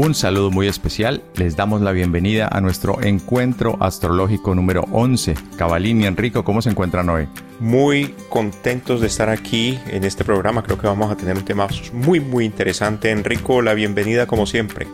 Un 0.00 0.14
saludo 0.14 0.52
muy 0.52 0.68
especial. 0.68 1.24
Les 1.34 1.56
damos 1.56 1.80
la 1.80 1.90
bienvenida 1.90 2.46
a 2.46 2.60
nuestro 2.60 3.02
encuentro 3.02 3.76
astrológico 3.80 4.54
número 4.54 4.84
11. 4.92 5.34
Cabalín 5.56 6.00
y 6.00 6.06
Enrico, 6.06 6.44
¿cómo 6.44 6.62
se 6.62 6.70
encuentran 6.70 7.08
hoy? 7.08 7.26
Muy 7.58 8.14
contentos 8.28 9.00
de 9.00 9.08
estar 9.08 9.28
aquí 9.28 9.76
en 9.88 10.04
este 10.04 10.22
programa. 10.24 10.62
Creo 10.62 10.78
que 10.78 10.86
vamos 10.86 11.10
a 11.10 11.16
tener 11.16 11.36
un 11.36 11.44
tema 11.44 11.66
muy, 11.92 12.20
muy 12.20 12.44
interesante. 12.44 13.10
Enrico, 13.10 13.60
la 13.60 13.74
bienvenida 13.74 14.26
como 14.28 14.46
siempre. 14.46 14.86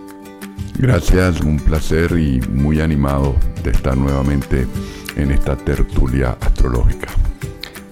Gracias, 0.78 1.42
un 1.42 1.58
placer 1.58 2.12
y 2.12 2.40
muy 2.48 2.80
animado 2.80 3.36
de 3.62 3.72
estar 3.72 3.98
nuevamente 3.98 4.66
en 5.16 5.32
esta 5.32 5.54
tertulia 5.54 6.38
astrológica. 6.40 7.08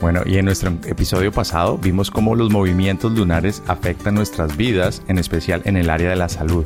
Bueno, 0.01 0.23
y 0.25 0.39
en 0.39 0.47
nuestro 0.47 0.73
episodio 0.87 1.31
pasado 1.31 1.77
vimos 1.77 2.11
cómo 2.11 2.35
los 2.35 2.51
movimientos 2.51 3.13
lunares 3.13 3.63
afectan 3.67 4.15
nuestras 4.15 4.57
vidas, 4.57 5.03
en 5.09 5.19
especial 5.19 5.61
en 5.67 5.77
el 5.77 5.91
área 5.91 6.09
de 6.09 6.17
la 6.17 6.31
salud. 6.31 6.65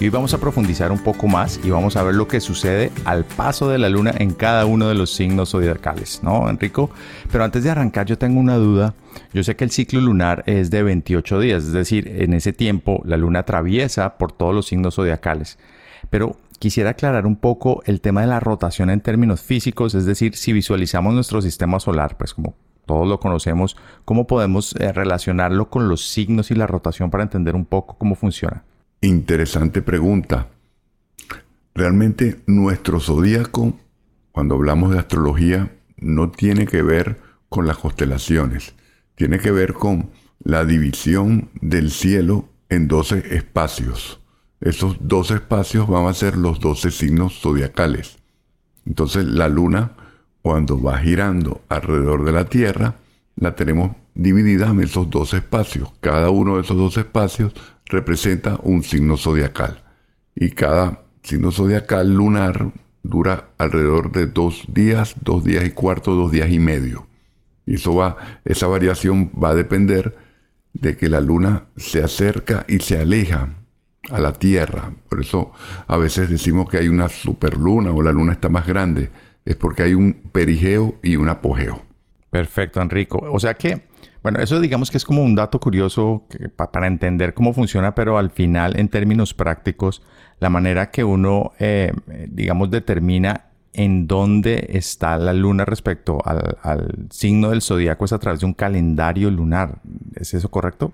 Y 0.00 0.04
hoy 0.04 0.10
vamos 0.10 0.34
a 0.34 0.38
profundizar 0.38 0.90
un 0.90 0.98
poco 0.98 1.28
más 1.28 1.60
y 1.62 1.70
vamos 1.70 1.96
a 1.96 2.02
ver 2.02 2.14
lo 2.14 2.26
que 2.26 2.40
sucede 2.40 2.90
al 3.04 3.24
paso 3.24 3.68
de 3.68 3.78
la 3.78 3.88
luna 3.88 4.12
en 4.18 4.32
cada 4.32 4.66
uno 4.66 4.88
de 4.88 4.94
los 4.94 5.14
signos 5.14 5.50
zodiacales, 5.50 6.20
¿no, 6.22 6.48
Enrico? 6.48 6.90
Pero 7.30 7.44
antes 7.44 7.62
de 7.62 7.70
arrancar 7.70 8.06
yo 8.06 8.18
tengo 8.18 8.40
una 8.40 8.56
duda. 8.56 8.94
Yo 9.32 9.44
sé 9.44 9.54
que 9.54 9.64
el 9.64 9.70
ciclo 9.70 10.00
lunar 10.00 10.42
es 10.46 10.70
de 10.70 10.82
28 10.82 11.38
días, 11.40 11.64
es 11.64 11.72
decir, 11.72 12.08
en 12.08 12.34
ese 12.34 12.52
tiempo 12.52 13.02
la 13.04 13.16
luna 13.16 13.40
atraviesa 13.40 14.16
por 14.18 14.32
todos 14.32 14.54
los 14.54 14.66
signos 14.66 14.96
zodiacales. 14.96 15.58
Pero 16.10 16.36
quisiera 16.58 16.90
aclarar 16.90 17.26
un 17.26 17.36
poco 17.36 17.82
el 17.86 18.00
tema 18.00 18.22
de 18.22 18.26
la 18.26 18.40
rotación 18.40 18.90
en 18.90 19.00
términos 19.00 19.40
físicos, 19.42 19.94
es 19.94 20.04
decir, 20.04 20.36
si 20.36 20.52
visualizamos 20.52 21.14
nuestro 21.14 21.42
sistema 21.42 21.78
solar, 21.78 22.16
pues 22.16 22.34
como 22.34 22.54
todos 22.86 23.06
lo 23.06 23.20
conocemos, 23.20 23.76
¿cómo 24.04 24.26
podemos 24.26 24.74
eh, 24.76 24.92
relacionarlo 24.92 25.70
con 25.70 25.88
los 25.88 26.08
signos 26.08 26.50
y 26.50 26.54
la 26.54 26.66
rotación 26.66 27.10
para 27.10 27.22
entender 27.22 27.54
un 27.54 27.64
poco 27.64 27.96
cómo 27.98 28.14
funciona? 28.14 28.64
Interesante 29.04 29.82
pregunta. 29.82 30.48
Realmente 31.74 32.40
nuestro 32.46 33.00
zodíaco, 33.00 33.76
cuando 34.30 34.54
hablamos 34.54 34.92
de 34.92 35.00
astrología, 35.00 35.72
no 35.96 36.30
tiene 36.30 36.66
que 36.66 36.82
ver 36.82 37.20
con 37.48 37.66
las 37.66 37.78
constelaciones, 37.78 38.76
tiene 39.16 39.40
que 39.40 39.50
ver 39.50 39.72
con 39.72 40.10
la 40.38 40.64
división 40.64 41.50
del 41.60 41.90
cielo 41.90 42.48
en 42.68 42.86
12 42.86 43.34
espacios. 43.34 44.20
Esos 44.60 44.96
12 45.00 45.34
espacios 45.34 45.88
van 45.88 46.06
a 46.06 46.14
ser 46.14 46.36
los 46.36 46.60
12 46.60 46.92
signos 46.92 47.40
zodiacales. 47.40 48.18
Entonces 48.86 49.24
la 49.24 49.48
luna 49.48 49.96
cuando 50.42 50.80
va 50.80 50.98
girando 50.98 51.62
alrededor 51.68 52.24
de 52.24 52.32
la 52.32 52.44
Tierra, 52.44 52.96
la 53.34 53.56
tenemos 53.56 53.96
dividida 54.14 54.68
en 54.68 54.80
esos 54.80 55.10
dos 55.10 55.34
espacios. 55.34 55.90
Cada 56.00 56.30
uno 56.30 56.56
de 56.56 56.62
esos 56.62 56.76
dos 56.76 56.96
espacios 56.98 57.52
representa 57.86 58.58
un 58.62 58.82
signo 58.82 59.16
zodiacal. 59.16 59.82
Y 60.34 60.50
cada 60.50 61.02
signo 61.22 61.50
zodiacal 61.50 62.14
lunar 62.14 62.72
dura 63.02 63.50
alrededor 63.58 64.12
de 64.12 64.26
dos 64.26 64.64
días, 64.68 65.14
dos 65.20 65.44
días 65.44 65.64
y 65.64 65.70
cuarto, 65.70 66.14
dos 66.14 66.30
días 66.30 66.50
y 66.50 66.58
medio. 66.58 67.06
Eso 67.66 67.94
va, 67.94 68.16
esa 68.44 68.66
variación 68.66 69.30
va 69.42 69.50
a 69.50 69.54
depender 69.54 70.16
de 70.72 70.96
que 70.96 71.08
la 71.08 71.20
luna 71.20 71.64
se 71.76 72.02
acerca 72.02 72.64
y 72.68 72.78
se 72.80 72.98
aleja 72.98 73.50
a 74.10 74.20
la 74.20 74.32
Tierra. 74.32 74.92
Por 75.08 75.20
eso 75.20 75.52
a 75.86 75.96
veces 75.96 76.28
decimos 76.30 76.68
que 76.68 76.78
hay 76.78 76.88
una 76.88 77.08
superluna 77.08 77.92
o 77.92 78.02
la 78.02 78.12
luna 78.12 78.32
está 78.32 78.48
más 78.48 78.66
grande 78.66 79.10
es 79.44 79.56
porque 79.56 79.82
hay 79.82 79.94
un 79.94 80.14
perigeo 80.32 80.96
y 81.02 81.16
un 81.16 81.28
apogeo. 81.28 81.82
Perfecto, 82.30 82.80
Enrico. 82.80 83.18
O 83.30 83.38
sea 83.38 83.54
que, 83.54 83.82
bueno, 84.22 84.38
eso 84.40 84.60
digamos 84.60 84.90
que 84.90 84.96
es 84.96 85.04
como 85.04 85.22
un 85.22 85.34
dato 85.34 85.58
curioso 85.58 86.26
para 86.56 86.86
entender 86.86 87.34
cómo 87.34 87.52
funciona, 87.52 87.94
pero 87.94 88.18
al 88.18 88.30
final, 88.30 88.78
en 88.78 88.88
términos 88.88 89.34
prácticos, 89.34 90.02
la 90.38 90.48
manera 90.48 90.90
que 90.90 91.02
uno, 91.04 91.52
eh, 91.58 91.92
digamos, 92.28 92.70
determina 92.70 93.46
en 93.72 94.06
dónde 94.06 94.66
está 94.70 95.16
la 95.16 95.32
luna 95.32 95.64
respecto 95.64 96.20
al, 96.24 96.58
al 96.62 97.08
signo 97.10 97.50
del 97.50 97.62
zodiaco 97.62 98.04
es 98.04 98.12
a 98.12 98.18
través 98.18 98.40
de 98.40 98.46
un 98.46 98.54
calendario 98.54 99.30
lunar. 99.30 99.80
¿Es 100.14 100.34
eso 100.34 100.50
correcto? 100.50 100.92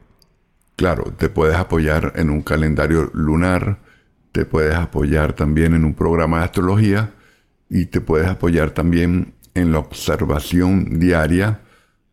Claro, 0.77 1.13
te 1.17 1.29
puedes 1.29 1.57
apoyar 1.57 2.13
en 2.17 2.31
un 2.31 2.41
calendario 2.43 3.11
lunar, 3.13 3.79
te 4.33 4.45
puedes 4.45 4.77
apoyar 4.77 5.33
también 5.33 5.75
en 5.75 5.85
un 5.85 5.95
programa 5.95 6.39
de 6.39 6.45
astrología 6.45 7.15
y 7.69 7.87
te 7.87 8.01
puedes 8.01 8.29
apoyar 8.29 8.71
también 8.71 9.35
en 9.55 9.73
la 9.73 9.81
observación 9.81 10.99
diaria 11.01 11.61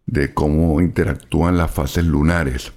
de 0.05 0.33
cómo 0.33 0.81
interactúan 0.81 1.57
las 1.57 1.71
fases 1.71 2.05
lunares. 2.05 2.73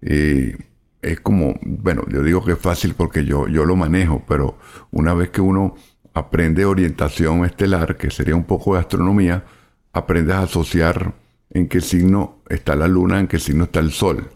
es 0.00 1.20
como, 1.20 1.54
bueno, 1.62 2.04
yo 2.08 2.22
digo 2.22 2.44
que 2.44 2.52
es 2.52 2.58
fácil 2.58 2.94
porque 2.94 3.24
yo, 3.24 3.48
yo 3.48 3.64
lo 3.64 3.76
manejo, 3.76 4.24
pero 4.26 4.58
una 4.90 5.14
vez 5.14 5.30
que 5.30 5.40
uno 5.40 5.74
aprende 6.14 6.64
orientación 6.64 7.44
estelar, 7.44 7.96
que 7.96 8.10
sería 8.10 8.34
un 8.34 8.44
poco 8.44 8.74
de 8.74 8.80
astronomía, 8.80 9.44
aprendes 9.92 10.36
a 10.36 10.42
asociar 10.42 11.14
en 11.50 11.68
qué 11.68 11.80
signo 11.80 12.42
está 12.48 12.76
la 12.76 12.88
luna, 12.88 13.20
en 13.20 13.28
qué 13.28 13.38
signo 13.38 13.64
está 13.64 13.80
el 13.80 13.92
sol. 13.92 14.30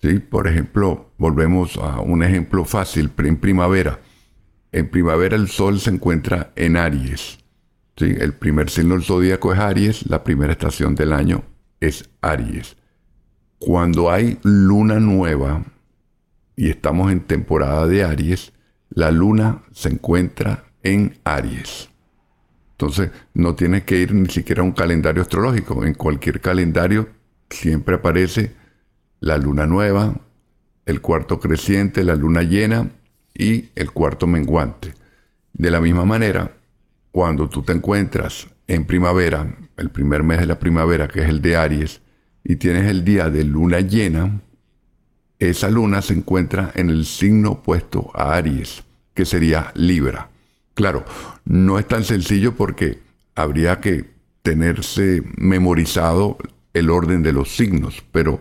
¿Sí? 0.00 0.18
Por 0.18 0.48
ejemplo, 0.48 1.12
volvemos 1.18 1.76
a 1.76 2.00
un 2.00 2.24
ejemplo 2.24 2.64
fácil, 2.64 3.12
en 3.18 3.36
primavera 3.36 4.00
en 4.72 4.88
primavera 4.88 5.36
el 5.36 5.48
Sol 5.48 5.78
se 5.80 5.90
encuentra 5.90 6.50
en 6.56 6.78
Aries. 6.78 7.38
¿Sí? 7.96 8.14
El 8.18 8.34
primer 8.34 8.70
signo 8.70 8.94
del 8.94 9.04
zodíaco 9.04 9.52
es 9.52 9.58
Aries, 9.58 10.06
la 10.08 10.24
primera 10.24 10.52
estación 10.52 10.94
del 10.94 11.12
año 11.12 11.44
es 11.80 12.08
Aries. 12.20 12.76
Cuando 13.58 14.10
hay 14.10 14.38
luna 14.42 15.00
nueva 15.00 15.64
y 16.56 16.70
estamos 16.70 17.12
en 17.12 17.20
temporada 17.20 17.86
de 17.86 18.04
Aries, 18.04 18.52
la 18.90 19.10
luna 19.10 19.62
se 19.72 19.88
encuentra 19.88 20.64
en 20.82 21.18
Aries. 21.24 21.88
Entonces, 22.72 23.10
no 23.34 23.54
tienes 23.54 23.84
que 23.84 23.98
ir 23.98 24.12
ni 24.12 24.28
siquiera 24.28 24.62
a 24.62 24.64
un 24.64 24.72
calendario 24.72 25.22
astrológico. 25.22 25.84
En 25.84 25.94
cualquier 25.94 26.40
calendario 26.40 27.08
siempre 27.48 27.96
aparece 27.96 28.52
la 29.20 29.38
luna 29.38 29.66
nueva, 29.66 30.14
el 30.84 31.00
cuarto 31.00 31.38
creciente, 31.38 32.02
la 32.02 32.16
luna 32.16 32.42
llena 32.42 32.90
y 33.34 33.70
el 33.76 33.92
cuarto 33.92 34.26
menguante. 34.26 34.94
De 35.52 35.70
la 35.70 35.80
misma 35.80 36.04
manera, 36.04 36.50
cuando 37.12 37.48
tú 37.48 37.62
te 37.62 37.72
encuentras 37.72 38.48
en 38.66 38.86
primavera, 38.86 39.54
el 39.76 39.90
primer 39.90 40.22
mes 40.22 40.40
de 40.40 40.46
la 40.46 40.58
primavera, 40.58 41.06
que 41.08 41.20
es 41.20 41.28
el 41.28 41.42
de 41.42 41.56
Aries, 41.56 42.00
y 42.42 42.56
tienes 42.56 42.88
el 42.88 43.04
día 43.04 43.28
de 43.30 43.44
luna 43.44 43.80
llena, 43.80 44.40
esa 45.38 45.68
luna 45.68 46.00
se 46.02 46.14
encuentra 46.14 46.72
en 46.74 46.88
el 46.88 47.04
signo 47.04 47.52
opuesto 47.52 48.10
a 48.14 48.34
Aries, 48.34 48.82
que 49.12 49.26
sería 49.26 49.72
Libra. 49.74 50.30
Claro, 50.74 51.04
no 51.44 51.78
es 51.78 51.86
tan 51.86 52.02
sencillo 52.02 52.54
porque 52.56 53.00
habría 53.34 53.78
que 53.78 54.06
tenerse 54.42 55.22
memorizado 55.36 56.38
el 56.72 56.88
orden 56.88 57.22
de 57.22 57.32
los 57.32 57.54
signos, 57.54 58.02
pero 58.10 58.40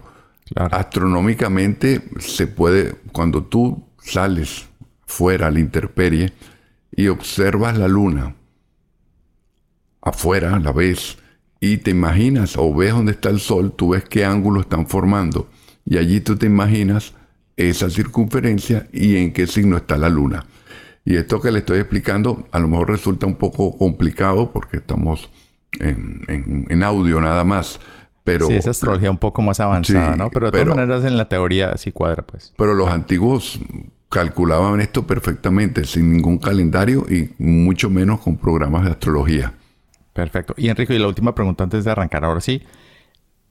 astronómicamente 0.55 2.01
se 2.19 2.47
puede, 2.47 2.95
cuando 3.11 3.43
tú 3.43 3.85
sales 4.01 4.67
fuera 5.05 5.47
a 5.47 5.51
la 5.51 5.59
intemperie 5.59 6.31
y 6.95 7.09
observas 7.09 7.77
la 7.77 7.89
luna 7.89 8.35
afuera, 10.01 10.59
la 10.59 10.71
ves, 10.71 11.17
y 11.59 11.77
te 11.77 11.91
imaginas 11.91 12.57
o 12.57 12.73
ves 12.73 12.91
dónde 12.91 13.11
está 13.11 13.29
el 13.29 13.39
sol, 13.39 13.73
tú 13.75 13.89
ves 13.89 14.03
qué 14.03 14.25
ángulo 14.25 14.61
están 14.61 14.87
formando. 14.87 15.47
y 15.85 15.97
allí 15.97 16.21
tú 16.21 16.35
te 16.35 16.45
imaginas 16.45 17.13
esa 17.57 17.89
circunferencia 17.89 18.87
y 18.91 19.17
en 19.17 19.33
qué 19.33 19.47
signo 19.47 19.77
está 19.77 19.97
la 19.97 20.09
luna. 20.09 20.45
Y 21.05 21.15
esto 21.15 21.41
que 21.41 21.51
le 21.51 21.59
estoy 21.59 21.79
explicando 21.79 22.47
a 22.51 22.59
lo 22.59 22.67
mejor 22.67 22.89
resulta 22.89 23.25
un 23.25 23.35
poco 23.35 23.77
complicado 23.77 24.51
porque 24.51 24.77
estamos 24.77 25.29
en, 25.79 26.83
audio 26.83 27.19
nada 27.21 27.43
más. 27.43 27.79
Pero, 28.23 28.47
sí, 28.47 28.53
esa 28.53 28.69
astrología 28.69 29.09
un 29.09 29.17
poco 29.17 29.41
más 29.41 29.59
avanzada, 29.59 30.15
¿no? 30.15 30.29
Pero 30.29 30.51
de 30.51 30.63
todas 30.63 30.75
maneras 30.77 31.05
en 31.05 31.17
la 31.17 31.27
teoría 31.27 31.75
sí 31.77 31.91
cuadra, 31.91 32.23
pues. 32.23 32.53
Pero 32.55 32.75
los 32.75 32.87
antiguos 32.89 33.59
calculaban 34.09 34.79
esto 34.79 35.07
perfectamente, 35.07 35.85
sin 35.85 36.11
ningún 36.11 36.37
calendario 36.37 37.05
y 37.09 37.31
mucho 37.39 37.89
menos 37.89 38.19
con 38.19 38.37
programas 38.37 38.85
de 38.85 38.91
astrología. 38.91 39.53
Perfecto. 40.13 40.53
Y 40.57 40.69
Enrique, 40.69 40.93
y 40.93 40.99
la 40.99 41.07
última 41.07 41.33
pregunta 41.35 41.63
antes 41.63 41.85
de 41.85 41.91
arrancar, 41.91 42.25
ahora 42.25 42.41
sí. 42.41 42.63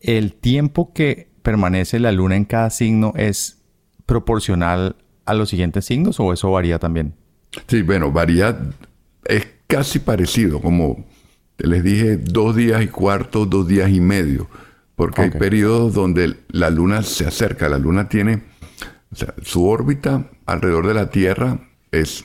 ¿El 0.00 0.34
tiempo 0.34 0.92
que 0.92 1.30
permanece 1.42 1.98
la 1.98 2.12
luna 2.12 2.36
en 2.36 2.44
cada 2.44 2.70
signo 2.70 3.12
es 3.16 3.62
proporcional 4.06 4.96
a 5.24 5.34
los 5.34 5.50
siguientes 5.50 5.84
signos 5.84 6.20
o 6.20 6.32
eso 6.32 6.50
varía 6.50 6.78
también? 6.78 7.14
Sí, 7.66 7.82
bueno, 7.82 8.10
varía, 8.10 8.58
es 9.24 9.46
casi 9.66 9.98
parecido, 9.98 10.60
como 10.60 11.04
les 11.58 11.82
dije, 11.82 12.16
dos 12.16 12.56
días 12.56 12.82
y 12.82 12.88
cuarto, 12.88 13.46
dos 13.46 13.66
días 13.68 13.90
y 13.90 14.00
medio, 14.00 14.48
porque 14.96 15.22
hay 15.22 15.30
periodos 15.30 15.94
donde 15.94 16.36
la 16.48 16.70
luna 16.70 17.02
se 17.02 17.26
acerca, 17.26 17.68
la 17.68 17.78
luna 17.78 18.08
tiene, 18.08 18.42
o 19.12 19.16
sea, 19.16 19.34
su 19.42 19.66
órbita 19.66 20.30
alrededor 20.46 20.86
de 20.88 20.94
la 20.94 21.10
Tierra 21.10 21.58
es 21.90 22.24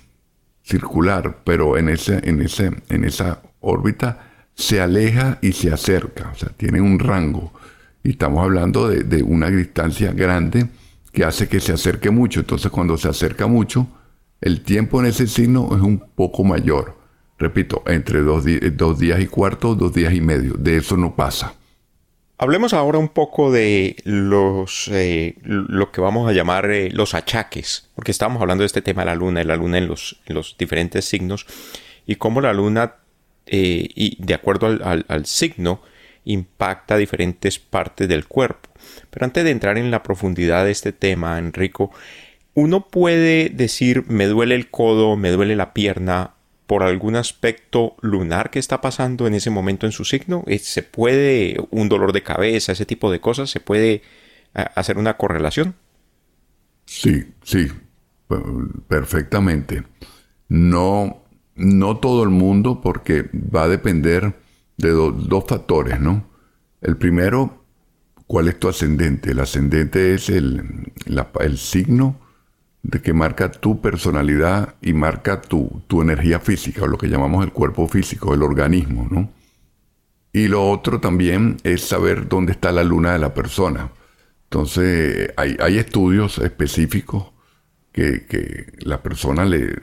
circular, 0.64 1.42
pero 1.44 1.78
en, 1.78 1.90
ese, 1.90 2.28
en, 2.28 2.42
ese, 2.42 2.72
en 2.90 3.04
esa 3.04 3.42
órbita 3.60 4.25
se 4.56 4.82
aleja 4.82 5.38
y 5.42 5.52
se 5.52 5.72
acerca, 5.72 6.32
o 6.34 6.36
sea, 6.36 6.50
tiene 6.50 6.82
un 6.82 6.98
rango. 7.00 7.54
Y 8.04 8.12
estamos 8.12 8.44
hablando 8.44 8.88
de, 8.88 9.24
una 9.24 9.50
distancia 9.50 10.14
grande 10.14 10.68
que 11.12 11.24
hace 11.24 11.48
que 11.48 11.60
se 11.60 11.74
acerque 11.74 12.10
mucho. 12.10 12.40
Entonces, 12.40 12.72
cuando 12.72 12.98
se 12.98 13.10
acerca 13.10 13.48
mucho, 13.48 13.88
el 14.42 14.62
tiempo 14.62 15.00
en 15.00 15.08
ese 15.08 15.28
signo 15.28 15.70
es 15.76 15.82
un 15.82 16.00
poco 16.00 16.44
mayor. 16.44 16.98
Repito, 17.38 17.84
entre 17.88 18.22
dos, 18.22 18.46
días 18.46 19.20
y 19.20 19.28
cuarto, 19.28 19.76
dos 19.76 19.94
días 19.94 20.14
y 20.14 20.22
medio. 20.22 20.54
De 20.54 20.78
eso 20.78 20.96
no 20.96 21.16
pasa. 21.16 21.56
Hablemos 22.38 22.74
ahora 22.74 22.98
un 22.98 23.10
poco 23.10 23.52
de 23.52 23.96
los 24.04 24.90
eh, 24.92 25.36
lo 25.44 25.92
que 25.92 26.02
vamos 26.02 26.30
a 26.30 26.34
llamar 26.34 26.70
eh, 26.70 26.92
los 26.92 27.14
achaques, 27.14 27.90
porque 27.96 28.12
estamos 28.12 28.42
hablando 28.42 28.62
de 28.62 28.68
este 28.68 28.82
tema 28.82 29.02
de 29.02 29.06
la 29.08 29.16
luna, 29.16 29.40
de 29.40 29.46
la 29.46 29.56
luna 29.56 29.78
en 29.78 29.88
los, 29.88 30.22
los 30.28 30.56
diferentes 30.60 31.06
signos, 31.06 31.46
y 32.06 32.16
cómo 32.16 32.42
la 32.42 32.54
luna, 32.54 32.96
eh, 33.46 33.88
y 33.96 34.18
de 34.24 34.34
acuerdo 34.34 34.68
al, 34.68 35.06
al 35.08 35.26
signo, 35.26 35.82
impacta 36.24 36.98
diferentes 36.98 37.60
partes 37.60 38.08
del 38.08 38.28
cuerpo. 38.28 38.70
Pero 39.10 39.26
antes 39.26 39.44
de 39.44 39.52
entrar 39.52 39.78
en 39.78 39.92
la 39.92 40.04
profundidad 40.04 40.66
de 40.66 40.72
este 40.72 40.92
tema, 40.92 41.38
Enrico, 41.38 41.92
uno 42.54 42.88
puede 42.88 43.50
decir 43.50 44.06
me 44.08 44.26
duele 44.26 44.56
el 44.56 44.70
codo, 44.70 45.16
me 45.18 45.32
duele 45.32 45.56
la 45.56 45.74
pierna 45.74 46.32
por 46.68 46.84
algún 46.84 47.16
aspecto 47.16 47.96
lunar 48.02 48.50
que 48.50 48.60
está 48.60 48.82
pasando 48.82 49.28
en 49.28 49.36
ese 49.36 49.50
momento 49.50 49.86
en 49.86 49.92
su 49.92 50.06
signo. 50.06 50.44
Eh, 50.48 50.60
¿Se 50.60 50.82
puede 50.82 51.58
un 51.70 51.90
dolor 51.90 52.12
de 52.12 52.24
cabeza, 52.24 52.72
ese 52.72 52.86
tipo 52.86 53.12
de 53.12 53.20
cosas? 53.20 53.50
¿Se 53.50 53.60
puede 53.60 54.02
hacer 54.54 54.98
una 54.98 55.18
correlación? 55.18 55.76
Sí, 56.86 57.34
sí, 57.44 57.68
perfectamente. 58.88 59.84
No, 60.48 61.25
no 61.56 61.98
todo 61.98 62.24
el 62.24 62.30
mundo 62.30 62.82
porque 62.82 63.30
va 63.34 63.64
a 63.64 63.68
depender 63.68 64.36
de 64.78 64.92
dos 64.92 65.46
factores, 65.48 66.00
¿no? 66.00 66.28
El 66.82 66.98
primero, 66.98 67.64
¿cuál 68.28 68.48
es 68.48 68.60
tu 68.60 68.68
ascendente? 68.68 69.32
El 69.32 69.40
ascendente 69.40 70.14
es 70.14 70.30
el, 70.30 70.92
el 71.40 71.58
signo 71.58 72.20
de 72.84 73.02
que 73.02 73.14
marca 73.14 73.52
tu 73.52 73.82
personalidad 73.82 74.76
y 74.82 74.94
marca 74.94 75.42
tu, 75.42 75.82
tu 75.88 76.02
energía 76.02 76.40
física, 76.40 76.84
o 76.84 76.88
lo 76.88 76.98
que 76.98 77.08
llamamos 77.08 77.44
el 77.44 77.52
cuerpo 77.52 77.88
físico, 77.88 78.34
el 78.34 78.44
organismo, 78.44 79.08
¿no? 79.10 79.32
Y 80.32 80.50
lo 80.50 80.70
otro 80.70 81.00
también 81.00 81.58
es 81.64 81.82
saber 81.82 82.28
dónde 82.28 82.52
está 82.52 82.72
la 82.72 82.84
luna 82.84 83.14
de 83.14 83.20
la 83.20 83.34
persona. 83.34 83.92
Entonces, 84.44 85.32
hay, 85.38 85.56
hay 85.60 85.78
estudios 85.78 86.38
específicos 86.40 87.32
que, 87.92 88.26
que, 88.26 88.74
la 88.80 89.02
persona 89.02 89.46
le 89.46 89.76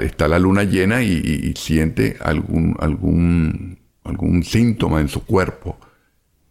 está 0.00 0.28
la 0.28 0.38
luna 0.38 0.64
llena 0.64 1.02
y, 1.02 1.52
siente 1.56 2.16
algún, 2.20 2.76
algún, 2.80 3.78
algún 4.04 4.42
síntoma 4.42 5.00
en 5.00 5.08
su 5.08 5.24
cuerpo. 5.24 5.78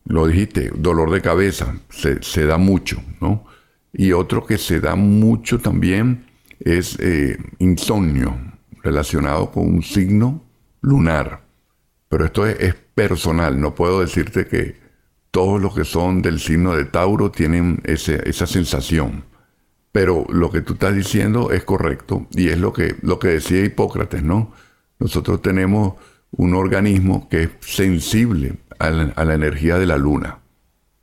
Lo 0.05 0.27
dijiste, 0.27 0.71
dolor 0.75 1.11
de 1.11 1.21
cabeza, 1.21 1.75
se, 1.89 2.45
da 2.45 2.57
mucho, 2.57 3.01
¿no? 3.19 3.45
Y 3.91 4.11
otro 4.11 4.45
que 4.45 4.57
se 4.57 4.79
da 4.79 4.95
mucho 4.95 5.59
también 5.59 6.25
es 6.59 6.97
eh, 6.99 7.37
insomnio, 7.59 8.37
relacionado 8.83 9.51
con 9.51 9.67
un 9.67 9.81
signo 9.81 10.43
lunar. 10.81 11.41
Pero 12.07 12.25
esto 12.25 12.45
es, 12.45 12.75
personal, 12.93 13.59
no 13.59 13.75
puedo 13.75 14.01
decirte 14.01 14.47
que 14.47 14.77
todos 15.31 15.61
los 15.61 15.75
que 15.75 15.83
son 15.83 16.21
del 16.21 16.39
signo 16.39 16.75
de 16.75 16.85
Tauro 16.85 17.29
tienen 17.29 17.81
esa 17.83 18.47
sensación. 18.47 19.25
Pero 19.95 20.25
lo 20.27 20.51
que 20.51 20.59
tú 20.59 20.73
estás 20.73 20.93
diciendo 20.93 21.51
es 21.51 21.63
correcto 21.63 22.27
y 22.31 22.49
es 22.49 22.59
lo 22.59 22.73
que, 22.73 22.97
lo 23.01 23.17
que 23.17 23.29
decía 23.29 23.63
Hipócrates, 23.63 24.23
¿no? 24.23 24.51
Nosotros 24.99 25.41
tenemos 25.41 25.93
un 26.31 26.53
organismo 26.53 27.29
que 27.29 27.43
es 27.43 27.49
sensible 27.61 28.57
a 28.77 28.89
la 28.89 29.33
energía 29.33 29.77
de 29.77 29.85
la 29.85 29.95
luna 29.95 30.39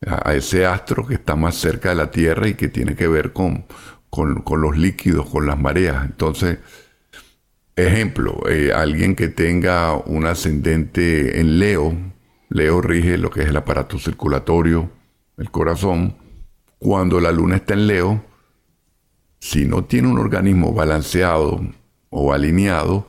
a, 0.06 0.34
ese 0.34 0.66
astro 0.66 1.06
que 1.06 1.14
está 1.14 1.36
más 1.36 1.54
cerca 1.54 1.88
de 1.88 1.94
la 1.94 2.10
Tierra 2.10 2.48
y 2.48 2.52
que 2.52 2.68
tiene 2.68 2.94
que 2.94 3.08
ver 3.08 3.32
con, 3.32 3.64
con, 4.10 4.42
los 4.60 4.76
líquidos, 4.76 5.26
con 5.30 5.46
las 5.46 5.58
mareas. 5.58 6.04
Entonces, 6.04 6.58
ejemplo, 7.74 8.42
eh, 8.46 8.74
alguien 8.74 9.16
que 9.16 9.28
tenga 9.28 9.96
un 9.96 10.26
ascendente 10.26 11.40
en 11.40 11.58
Leo, 11.58 11.96
Leo 12.50 12.82
rige 12.82 13.16
lo 13.16 13.30
que 13.30 13.40
es 13.40 13.48
el 13.48 13.56
aparato 13.56 13.98
circulatorio, 13.98 14.90
el 15.38 15.50
corazón, 15.50 16.14
cuando 16.78 17.20
la 17.20 17.32
luna 17.32 17.56
está 17.56 17.72
en 17.72 17.86
Leo, 17.86 18.31
si 19.42 19.64
no 19.64 19.84
tiene 19.86 20.06
un 20.06 20.20
organismo 20.20 20.72
balanceado 20.72 21.60
o 22.10 22.32
alineado, 22.32 23.08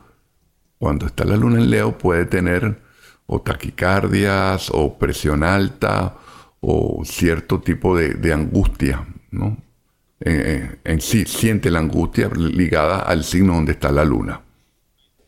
cuando 0.80 1.06
está 1.06 1.25
la 1.25 1.38
luna 1.38 1.59
en 1.59 1.69
Leo 1.69 1.95
puede 1.95 2.25
tener 2.25 2.80
o 3.27 3.39
taquicardias 3.41 4.71
o 4.74 4.97
presión 4.97 5.44
alta 5.44 6.18
o 6.59 7.03
cierto 7.06 7.62
tipo 7.62 7.95
de, 7.95 8.33
angustia, 8.33 9.06
¿no? 9.30 9.57
en 10.21 11.02
sí 11.02 11.25
siente 11.25 11.69
la 11.69 11.80
angustia 11.80 12.31
ligada 12.33 13.02
al 13.02 13.23
signo 13.23 13.54
donde 13.54 13.73
está 13.73 13.92
la 13.92 14.04
luna. 14.04 14.42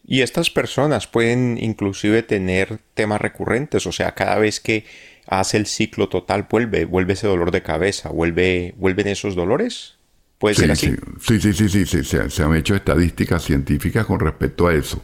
Y 0.03 0.21
estas 0.21 0.49
personas 0.49 1.05
pueden 1.05 1.59
inclusive 1.61 2.23
tener 2.23 2.79
temas 2.95 3.21
recurrentes, 3.21 3.85
o 3.85 3.91
sea, 3.91 4.15
cada 4.15 4.39
vez 4.39 4.59
que 4.59 4.85
hace 5.27 5.57
el 5.57 5.67
ciclo 5.67 6.09
total 6.09 6.47
vuelve, 6.49 6.85
vuelve 6.85 7.13
ese 7.13 7.27
dolor 7.27 7.51
de 7.51 7.61
cabeza, 7.61 8.09
vuelve, 8.09 8.73
vuelven 8.77 9.07
esos 9.07 9.35
dolores. 9.35 9.99
¿Puede 10.37 10.55
ser 10.55 10.71
así? 10.71 10.95
Sí, 11.21 11.39
sí, 11.39 11.53
sí, 11.53 11.69
sí, 11.69 11.85
sí, 11.85 12.03
Se, 12.03 12.29
se, 12.29 12.43
han 12.43 12.55
hecho 12.55 12.75
estadísticas 12.75 13.43
científicas 13.43 14.05
con 14.05 14.19
respecto 14.19 14.67
a 14.67 14.73
eso. 14.73 15.01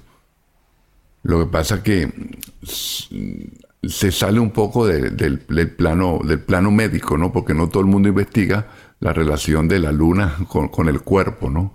Lo 1.23 1.39
que 1.39 1.51
pasa 1.51 1.75
es 1.75 1.81
que 1.81 2.11
se 3.83 4.11
sale 4.11 4.39
un 4.39 4.51
poco 4.51 4.85
del, 4.85 5.39
plano, 5.75 6.19
del 6.23 6.39
plano 6.39 6.71
médico, 6.71 7.17
¿no? 7.17 7.31
Porque 7.31 7.53
no 7.53 7.69
todo 7.69 7.81
el 7.81 7.89
mundo 7.89 8.09
investiga 8.09 8.67
la 8.99 9.13
relación 9.13 9.67
de 9.67 9.79
la 9.79 9.91
luna 9.91 10.37
con, 10.47 10.87
el 10.87 11.01
cuerpo, 11.01 11.49
¿no? 11.49 11.73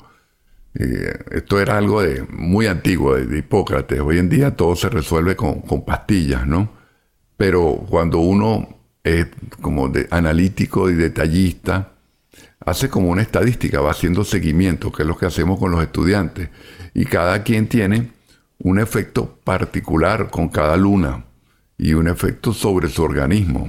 Eh, 0.75 1.19
esto 1.33 1.61
era 1.61 1.79
algo 1.79 2.03
de, 2.03 2.23
muy 2.31 2.67
antiguo, 2.67 3.17
de, 3.17 3.39
Hipócrates. 3.39 4.01
Hoy 4.01 4.19
en 4.19 4.29
día 4.29 4.57
todo 4.57 4.77
se 4.77 4.89
resuelve 4.89 5.35
con, 5.35 5.63
pastillas, 5.85 6.47
¿no? 6.47 6.71
Pero 7.37 7.85
cuando 7.89 8.19
uno 8.19 8.69
es 9.03 9.27
como 9.61 9.89
de 9.89 10.07
analítico 10.11 10.89
y 10.91 10.95
detallista, 10.95 11.93
hace 12.65 12.89
como 12.89 13.11
una 13.11 13.23
estadística, 13.23 13.81
va 13.81 13.91
haciendo 13.91 14.25
seguimiento, 14.25 14.93
que 14.93 15.03
es 15.03 15.09
lo 15.09 15.17
que 15.17 15.27
hacemos 15.27 15.59
con 15.59 15.71
los 15.71 15.83
estudiantes. 15.83 16.51
Y 16.95 17.05
cada 17.05 17.43
quien 17.43 17.69
tiene 17.69 18.13
un 18.59 18.79
efecto 18.79 19.39
particular 19.45 20.31
con 20.31 20.49
cada 20.49 20.77
luna 20.77 21.25
y 21.79 21.93
un 21.93 22.09
efecto 22.09 22.53
sobre 22.53 22.89
su 22.89 23.03
organismo 23.03 23.69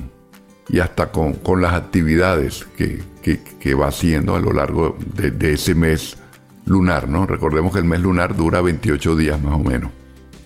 y 0.70 0.80
hasta 0.80 1.12
con, 1.12 1.62
las 1.62 1.74
actividades 1.74 2.66
que, 2.76 3.74
va 3.74 3.88
haciendo 3.88 4.36
a 4.36 4.40
lo 4.40 4.54
largo 4.54 4.98
de, 5.16 5.54
ese 5.54 5.76
mes 5.76 6.18
lunar, 6.66 7.08
¿no? 7.10 7.26
Recordemos 7.26 7.74
que 7.74 7.80
el 7.80 7.86
mes 7.86 8.00
lunar 8.00 8.36
dura 8.36 8.62
28 8.62 9.16
días 9.16 9.42
más 9.42 9.54
o 9.54 9.60
menos. 9.60 9.92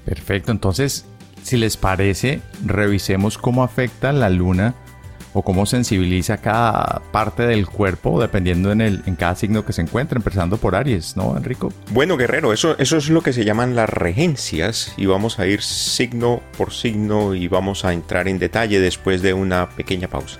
Perfecto, 0.05 0.51
entonces, 0.51 1.05
si 1.43 1.57
les 1.57 1.77
parece, 1.77 2.41
revisemos 2.65 3.37
cómo 3.37 3.63
afecta 3.63 4.11
la 4.11 4.29
luna 4.29 4.75
o 5.33 5.41
cómo 5.41 5.65
sensibiliza 5.65 6.37
cada 6.37 7.01
parte 7.11 7.43
del 7.43 7.67
cuerpo 7.67 8.21
dependiendo 8.21 8.71
en, 8.71 8.81
el, 8.81 9.03
en 9.05 9.15
cada 9.15 9.35
signo 9.35 9.65
que 9.65 9.73
se 9.73 9.81
encuentre, 9.81 10.17
empezando 10.17 10.57
por 10.57 10.75
Aries, 10.75 11.15
¿no, 11.15 11.35
Enrico? 11.37 11.71
Bueno, 11.91 12.17
Guerrero, 12.17 12.53
eso, 12.53 12.77
eso 12.77 12.97
es 12.97 13.09
lo 13.09 13.21
que 13.21 13.33
se 13.33 13.45
llaman 13.45 13.75
las 13.75 13.89
regencias 13.89 14.93
y 14.97 15.05
vamos 15.05 15.39
a 15.39 15.47
ir 15.47 15.61
signo 15.61 16.41
por 16.57 16.73
signo 16.73 17.35
y 17.35 17.47
vamos 17.47 17.85
a 17.85 17.93
entrar 17.93 18.27
en 18.27 18.39
detalle 18.39 18.79
después 18.79 19.21
de 19.21 19.33
una 19.33 19.69
pequeña 19.69 20.07
pausa. 20.07 20.39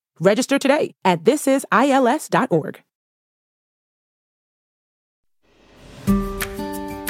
Register 0.19 0.59
today 0.59 0.95
at 1.03 1.23
thisisils.org. 1.23 2.83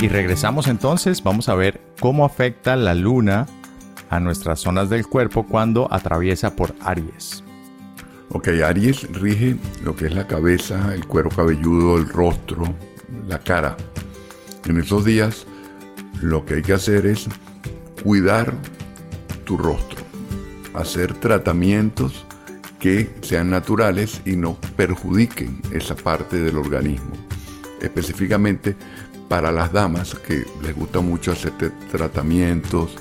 Y 0.01 0.07
regresamos 0.07 0.67
entonces, 0.67 1.21
vamos 1.21 1.47
a 1.47 1.53
ver 1.53 1.79
cómo 1.99 2.25
afecta 2.25 2.75
la 2.75 2.95
luna 2.95 3.45
a 4.09 4.19
nuestras 4.19 4.59
zonas 4.59 4.89
del 4.89 5.05
cuerpo 5.05 5.45
cuando 5.45 5.87
atraviesa 5.93 6.55
por 6.55 6.73
Aries. 6.81 7.43
Ok, 8.29 8.47
Aries 8.65 9.11
rige 9.11 9.57
lo 9.83 9.95
que 9.95 10.07
es 10.07 10.15
la 10.15 10.25
cabeza, 10.25 10.95
el 10.95 11.05
cuero 11.05 11.29
cabelludo, 11.29 11.97
el 11.97 12.09
rostro, 12.09 12.63
la 13.27 13.37
cara. 13.37 13.77
En 14.65 14.79
esos 14.79 15.05
días 15.05 15.45
lo 16.21 16.45
que 16.45 16.55
hay 16.55 16.61
que 16.63 16.73
hacer 16.73 17.05
es 17.05 17.27
cuidar 18.03 18.53
tu 19.45 19.55
rostro, 19.55 20.01
hacer 20.73 21.13
tratamientos 21.13 22.25
que 22.81 23.13
sean 23.21 23.51
naturales 23.51 24.21
y 24.25 24.35
no 24.35 24.57
perjudiquen 24.75 25.61
esa 25.71 25.95
parte 25.95 26.41
del 26.41 26.57
organismo. 26.57 27.11
Específicamente 27.79 28.75
para 29.29 29.51
las 29.51 29.71
damas 29.71 30.15
que 30.15 30.43
les 30.63 30.75
gusta 30.75 30.99
mucho 30.99 31.31
hacer 31.31 31.53
tratamientos, 31.91 32.95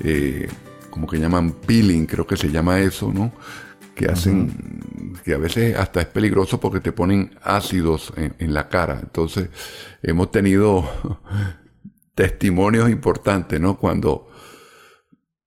eh, 0.00 0.48
como 0.90 1.06
que 1.06 1.18
llaman 1.18 1.52
peeling, 1.52 2.04
creo 2.04 2.26
que 2.26 2.36
se 2.36 2.50
llama 2.50 2.80
eso, 2.80 3.10
¿no? 3.10 3.32
Que 3.94 4.06
hacen, 4.06 5.14
que 5.24 5.32
a 5.32 5.38
veces 5.38 5.76
hasta 5.76 6.02
es 6.02 6.06
peligroso 6.06 6.60
porque 6.60 6.80
te 6.80 6.92
ponen 6.92 7.34
ácidos 7.42 8.12
en, 8.16 8.52
la 8.52 8.68
cara. 8.68 9.00
Entonces, 9.02 9.48
hemos 10.02 10.30
tenido 10.30 10.88
testimonios 12.14 12.90
importantes, 12.90 13.58
¿no? 13.58 13.78
Cuando 13.78 14.28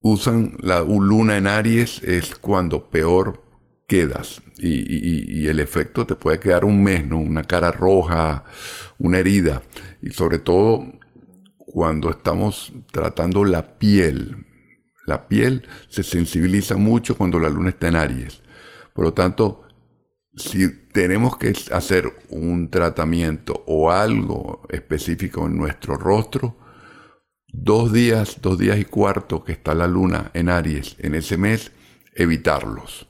usan 0.02 0.58
la 0.60 0.82
luna 0.82 1.38
en 1.38 1.46
Aries 1.46 2.02
es 2.04 2.36
cuando 2.36 2.90
peor 2.90 3.45
quedas 3.88 4.42
y, 4.58 5.48
el 5.48 5.60
efecto 5.60 6.06
te 6.06 6.16
puede 6.16 6.40
quedar 6.40 6.66
un 6.66 6.84
mes. 6.84 7.10
Una 7.12 7.44
cara 7.44 7.72
roja, 7.72 8.44
una 8.98 9.20
herida 9.20 9.62
y 10.02 10.12
sobre 10.12 10.40
todo 10.40 10.86
cuando 11.58 12.10
estamos 12.10 12.74
tratando 12.92 13.44
la 13.44 13.78
piel. 13.78 14.46
La 15.06 15.28
piel 15.28 15.68
se 15.88 16.04
sensibiliza 16.04 16.78
mucho 16.78 17.16
cuando 17.16 17.40
la 17.40 17.50
luna 17.50 17.70
está 17.70 17.88
en 17.88 17.96
Aries. 17.96 18.42
Por 18.94 19.06
lo 19.06 19.14
tanto, 19.14 19.64
si 20.36 20.68
tenemos 20.92 21.38
que 21.38 21.54
hacer 21.72 22.12
un 22.30 22.70
tratamiento 22.70 23.64
o 23.68 23.92
algo 23.92 24.64
específico 24.70 25.46
en 25.46 25.58
nuestro 25.58 25.96
rostro, 25.96 26.58
dos 27.48 27.94
días, 27.94 28.40
dos 28.42 28.58
días 28.58 28.80
y 28.80 28.86
cuarto 28.86 29.44
que 29.44 29.52
está 29.52 29.76
la 29.76 29.88
luna 29.88 30.32
en 30.34 30.50
Aries 30.50 30.96
en 31.00 31.14
ese 31.14 31.38
mes, 31.38 31.72
evitarlos 32.16 33.08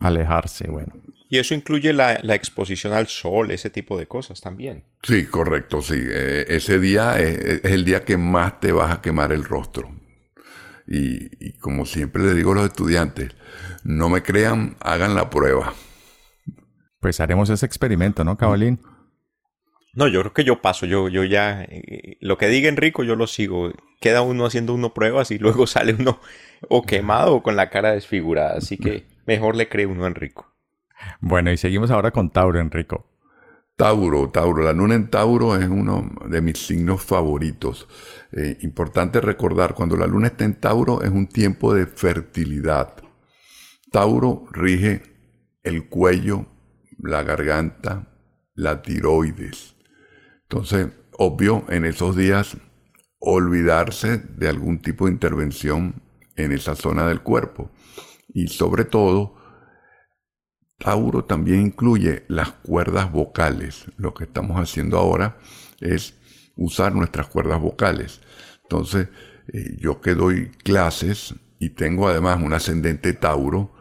alejarse, 0.00 0.68
bueno. 0.68 0.92
Y 1.28 1.38
eso 1.38 1.54
incluye 1.54 1.92
la, 1.92 2.14
exposición 2.34 2.92
al 2.92 3.08
sol, 3.08 3.50
ese 3.50 3.70
tipo 3.70 3.98
de 3.98 4.06
cosas 4.06 4.40
también. 4.40 4.84
Sí, 5.02 5.26
correcto, 5.26 5.82
sí. 5.82 5.96
Eh, 5.98 6.44
ese 6.48 6.78
día 6.78 7.18
es, 7.18 7.64
el 7.64 7.84
día 7.84 8.04
que 8.04 8.16
más 8.16 8.60
te 8.60 8.72
vas 8.72 8.92
a 8.92 9.02
quemar 9.02 9.32
el 9.32 9.42
rostro. 9.42 9.90
Y, 10.86 11.52
como 11.58 11.86
siempre 11.86 12.22
le 12.22 12.34
digo 12.34 12.52
a 12.52 12.56
los 12.56 12.66
estudiantes, 12.66 13.34
no 13.82 14.08
me 14.08 14.22
crean, 14.22 14.76
hagan 14.80 15.14
la 15.14 15.30
prueba. 15.30 15.72
Pues 17.00 17.20
haremos 17.20 17.50
ese 17.50 17.66
experimento, 17.66 18.22
¿no, 18.22 18.36
Cabalín? 18.36 18.80
No, 19.94 20.08
yo 20.08 20.20
creo 20.20 20.34
que 20.34 20.44
yo 20.44 20.60
paso, 20.60 20.86
yo, 20.86 21.08
yo 21.08 21.24
ya, 21.24 21.62
eh, 21.62 22.16
lo 22.20 22.36
que 22.36 22.48
diga 22.48 22.68
Enrico, 22.68 23.02
yo 23.02 23.16
lo 23.16 23.26
sigo. 23.26 23.72
Queda 24.00 24.22
uno 24.22 24.44
haciendo 24.44 24.74
uno 24.74 24.92
pruebas 24.92 25.30
y 25.30 25.38
luego 25.38 25.66
sale 25.68 25.94
uno 25.98 26.20
o 26.68 26.82
quemado 26.82 27.34
o 27.34 27.42
con 27.42 27.56
la 27.56 27.70
cara 27.70 27.92
desfigurada. 27.92 28.58
Así 28.58 28.76
que 28.76 29.04
mejor 29.26 29.56
le 29.56 29.68
cree 29.68 29.86
uno 29.86 30.04
a 30.04 30.08
Enrico. 30.08 30.54
Bueno, 31.20 31.50
y 31.52 31.56
seguimos 31.56 31.90
ahora 31.90 32.10
con 32.10 32.30
Tauro, 32.30 32.60
Enrico. 32.60 33.06
Tauro, 33.76 34.30
Tauro. 34.30 34.62
La 34.62 34.72
luna 34.72 34.94
en 34.94 35.10
Tauro 35.10 35.56
es 35.56 35.68
uno 35.68 36.10
de 36.28 36.40
mis 36.40 36.64
signos 36.64 37.02
favoritos. 37.02 37.88
Eh, 38.32 38.58
importante 38.62 39.20
recordar, 39.20 39.74
cuando 39.74 39.96
la 39.96 40.06
luna 40.06 40.28
está 40.28 40.44
en 40.44 40.54
Tauro 40.54 41.02
es 41.02 41.10
un 41.10 41.26
tiempo 41.26 41.74
de 41.74 41.86
fertilidad. 41.86 42.94
Tauro 43.90 44.46
rige 44.52 45.02
el 45.62 45.88
cuello, 45.88 46.46
la 46.98 47.22
garganta, 47.22 48.08
la 48.54 48.82
tiroides. 48.82 49.74
Entonces, 50.42 50.88
obvio, 51.12 51.64
en 51.68 51.84
esos 51.84 52.14
días 52.16 52.56
olvidarse 53.18 54.18
de 54.18 54.48
algún 54.48 54.80
tipo 54.80 55.06
de 55.06 55.12
intervención 55.12 56.02
en 56.36 56.52
esa 56.52 56.76
zona 56.76 57.08
del 57.08 57.22
cuerpo. 57.22 57.70
Y 58.34 58.48
sobre 58.48 58.84
todo, 58.84 59.36
Tauro 60.78 61.24
también 61.24 61.60
incluye 61.62 62.24
las 62.28 62.50
cuerdas 62.50 63.10
vocales. 63.10 63.86
Lo 63.96 64.12
que 64.12 64.24
estamos 64.24 64.60
haciendo 64.60 64.98
ahora 64.98 65.38
es 65.80 66.14
usar 66.56 66.94
nuestras 66.94 67.28
cuerdas 67.28 67.60
vocales. 67.60 68.20
Entonces, 68.64 69.08
eh, 69.52 69.76
yo 69.78 70.00
que 70.00 70.14
doy 70.14 70.48
clases 70.64 71.36
y 71.60 71.70
tengo 71.70 72.08
además 72.08 72.42
un 72.42 72.52
ascendente 72.52 73.12
Tauro, 73.12 73.72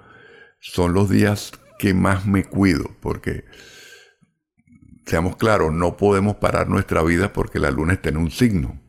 son 0.60 0.94
los 0.94 1.10
días 1.10 1.52
que 1.80 1.96
más 1.96 2.28
me 2.28 2.46
cuido, 2.46 2.96
porque, 3.02 3.46
seamos 5.06 5.36
claros, 5.36 5.74
no 5.74 5.98
podemos 5.98 6.36
parar 6.36 6.70
nuestra 6.70 7.02
vida 7.02 7.34
porque 7.34 7.60
la 7.60 7.72
luna 7.72 7.94
está 7.94 8.10
en 8.10 8.18
un 8.18 8.30
signo. 8.30 8.80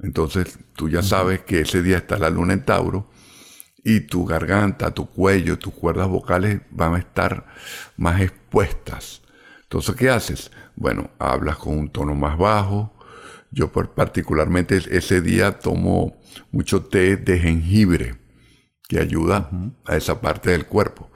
Entonces, 0.00 0.58
tú 0.74 0.88
ya 0.88 1.02
sabes 1.02 1.42
que 1.42 1.60
ese 1.60 1.80
día 1.80 1.98
está 1.98 2.18
la 2.18 2.28
luna 2.28 2.54
en 2.54 2.64
Tauro 2.64 3.08
y 3.88 4.00
tu 4.00 4.24
garganta, 4.26 4.90
tu 4.90 5.06
cuello, 5.06 5.60
tus 5.60 5.72
cuerdas 5.72 6.08
vocales 6.08 6.60
van 6.72 6.96
a 6.96 6.98
estar 6.98 7.46
más 7.96 8.20
expuestas. 8.20 9.22
Entonces, 9.62 9.94
¿qué 9.94 10.10
haces? 10.10 10.50
Bueno, 10.74 11.10
hablas 11.20 11.56
con 11.58 11.78
un 11.78 11.88
tono 11.88 12.16
más 12.16 12.36
bajo. 12.36 12.92
Yo 13.52 13.70
particularmente 13.70 14.82
ese 14.90 15.20
día 15.20 15.60
tomo 15.60 16.16
mucho 16.50 16.82
té 16.82 17.16
de 17.16 17.38
jengibre 17.38 18.16
que 18.88 18.98
ayuda 18.98 19.48
a 19.84 19.96
esa 19.96 20.20
parte 20.20 20.50
del 20.50 20.66
cuerpo. 20.66 21.08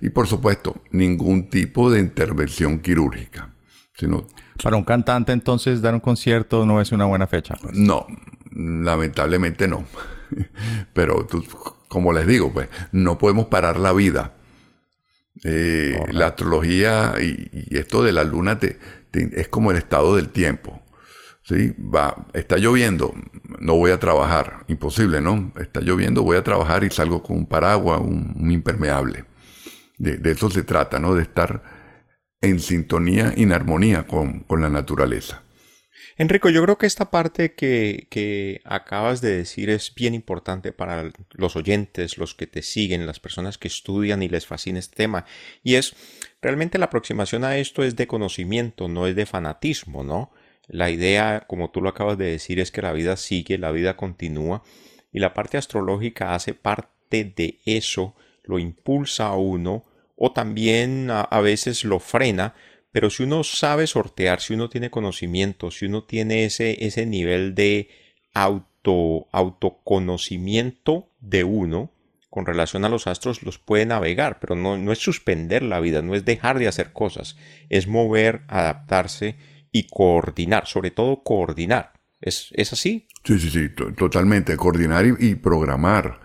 Y 0.00 0.10
por 0.10 0.26
supuesto, 0.26 0.82
ningún 0.90 1.48
tipo 1.48 1.88
de 1.88 2.00
intervención 2.00 2.80
quirúrgica. 2.80 3.54
Sino, 3.94 4.26
Para 4.60 4.76
un 4.76 4.84
cantante 4.84 5.30
entonces 5.30 5.80
dar 5.80 5.94
un 5.94 6.00
concierto 6.00 6.66
no 6.66 6.80
es 6.80 6.90
una 6.90 7.04
buena 7.04 7.28
fecha. 7.28 7.54
Pues. 7.62 7.76
No, 7.76 8.08
lamentablemente 8.52 9.68
no. 9.68 9.84
Pero 10.92 11.26
tú 11.26 11.44
como 11.88 12.12
les 12.12 12.26
digo, 12.26 12.52
pues 12.52 12.68
no 12.92 13.18
podemos 13.18 13.46
parar 13.46 13.78
la 13.78 13.92
vida. 13.92 14.34
Eh, 15.44 15.98
la 16.10 16.28
astrología 16.28 17.14
y, 17.20 17.76
esto 17.76 18.02
de 18.02 18.12
la 18.12 18.24
luna 18.24 18.58
es 19.12 19.48
como 19.48 19.70
el 19.70 19.78
estado 19.78 20.16
del 20.16 20.28
tiempo. 20.28 20.82
¿sí? 21.42 21.74
Va, 21.78 22.26
está 22.34 22.58
lloviendo, 22.58 23.14
no 23.60 23.74
voy 23.74 23.90
a 23.90 23.98
trabajar. 23.98 24.64
Imposible, 24.68 25.20
¿no? 25.20 25.52
Está 25.58 25.80
lloviendo, 25.80 26.22
voy 26.22 26.36
a 26.36 26.44
trabajar 26.44 26.84
y 26.84 26.90
salgo 26.90 27.22
con 27.22 27.38
un 27.38 27.46
paraguas, 27.46 28.00
un, 28.00 28.50
impermeable. 28.50 29.24
De, 29.96 30.30
eso 30.30 30.50
se 30.50 30.62
trata, 30.62 30.98
¿no? 30.98 31.14
De 31.14 31.22
estar 31.22 31.62
en 32.40 32.60
sintonía 32.60 33.32
y 33.36 33.44
en 33.44 33.52
armonía 33.52 34.06
con 34.06 34.44
la 34.60 34.68
naturaleza. 34.68 35.42
Enrico, 36.20 36.50
yo 36.50 36.64
creo 36.64 36.78
que 36.78 36.86
esta 36.86 37.12
parte 37.12 37.54
que, 37.54 38.60
acabas 38.64 39.20
de 39.20 39.36
decir 39.36 39.70
es 39.70 39.94
bien 39.94 40.14
importante 40.14 40.72
para 40.72 41.12
los 41.30 41.54
oyentes, 41.54 42.18
los 42.18 42.34
que 42.34 42.48
te 42.48 42.62
siguen, 42.62 43.06
las 43.06 43.20
personas 43.20 43.56
que 43.56 43.68
estudian 43.68 44.20
y 44.24 44.28
les 44.28 44.44
fascina 44.44 44.80
este 44.80 44.96
tema. 44.96 45.26
Y 45.62 45.76
es, 45.76 45.94
realmente 46.42 46.76
la 46.78 46.86
aproximación 46.86 47.44
a 47.44 47.56
esto 47.56 47.84
es 47.84 47.94
de 47.94 48.08
conocimiento, 48.08 48.88
no 48.88 49.06
es 49.06 49.14
de 49.14 49.26
fanatismo, 49.26 50.02
¿no? 50.02 50.32
La 50.66 50.90
idea, 50.90 51.44
como 51.46 51.70
tú 51.70 51.80
lo 51.80 51.90
acabas 51.90 52.18
de 52.18 52.32
decir, 52.32 52.58
es 52.58 52.72
que 52.72 52.82
la 52.82 52.92
vida 52.92 53.16
sigue, 53.16 53.56
la 53.56 53.70
vida 53.70 53.96
continúa. 53.96 54.64
Y 55.12 55.20
la 55.20 55.34
parte 55.34 55.56
astrológica 55.56 56.34
hace 56.34 56.52
parte 56.52 57.32
de 57.36 57.60
eso, 57.64 58.16
lo 58.42 58.58
impulsa 58.58 59.28
a 59.28 59.36
uno 59.36 59.84
o 60.16 60.32
también 60.32 61.10
a 61.10 61.40
veces 61.40 61.84
lo 61.84 62.00
frena 62.00 62.54
pero 62.92 63.10
si 63.10 63.22
uno 63.22 63.44
sabe 63.44 63.86
sortear, 63.86 64.40
si 64.40 64.54
uno 64.54 64.68
tiene 64.68 64.90
conocimiento, 64.90 65.70
si 65.70 65.86
uno 65.86 66.04
tiene 66.04 66.44
ese, 66.44 66.84
ese 66.84 67.06
nivel 67.06 67.54
de 67.54 67.88
auto, 68.34 69.28
autoconocimiento 69.32 71.10
de 71.20 71.44
uno, 71.44 71.92
con 72.30 72.46
relación 72.46 72.84
a 72.84 72.88
los 72.88 73.06
astros 73.06 73.42
los 73.42 73.58
puede 73.58 73.86
navegar, 73.86 74.38
pero 74.40 74.54
no, 74.54 74.76
no 74.76 74.92
es 74.92 74.98
suspender 74.98 75.62
la 75.62 75.80
vida, 75.80 76.02
no 76.02 76.14
es 76.14 76.24
dejar 76.24 76.58
de 76.58 76.68
hacer 76.68 76.92
cosas, 76.92 77.36
es 77.68 77.86
mover, 77.86 78.42
adaptarse 78.48 79.36
y 79.72 79.86
coordinar, 79.86 80.66
sobre 80.66 80.90
todo 80.90 81.22
coordinar. 81.22 81.92
¿Es, 82.20 82.50
es 82.54 82.72
así? 82.72 83.06
Sí, 83.24 83.38
sí, 83.38 83.50
sí, 83.50 83.68
totalmente. 83.96 84.56
Coordinar 84.56 85.06
y, 85.18 85.34
programar. 85.36 86.20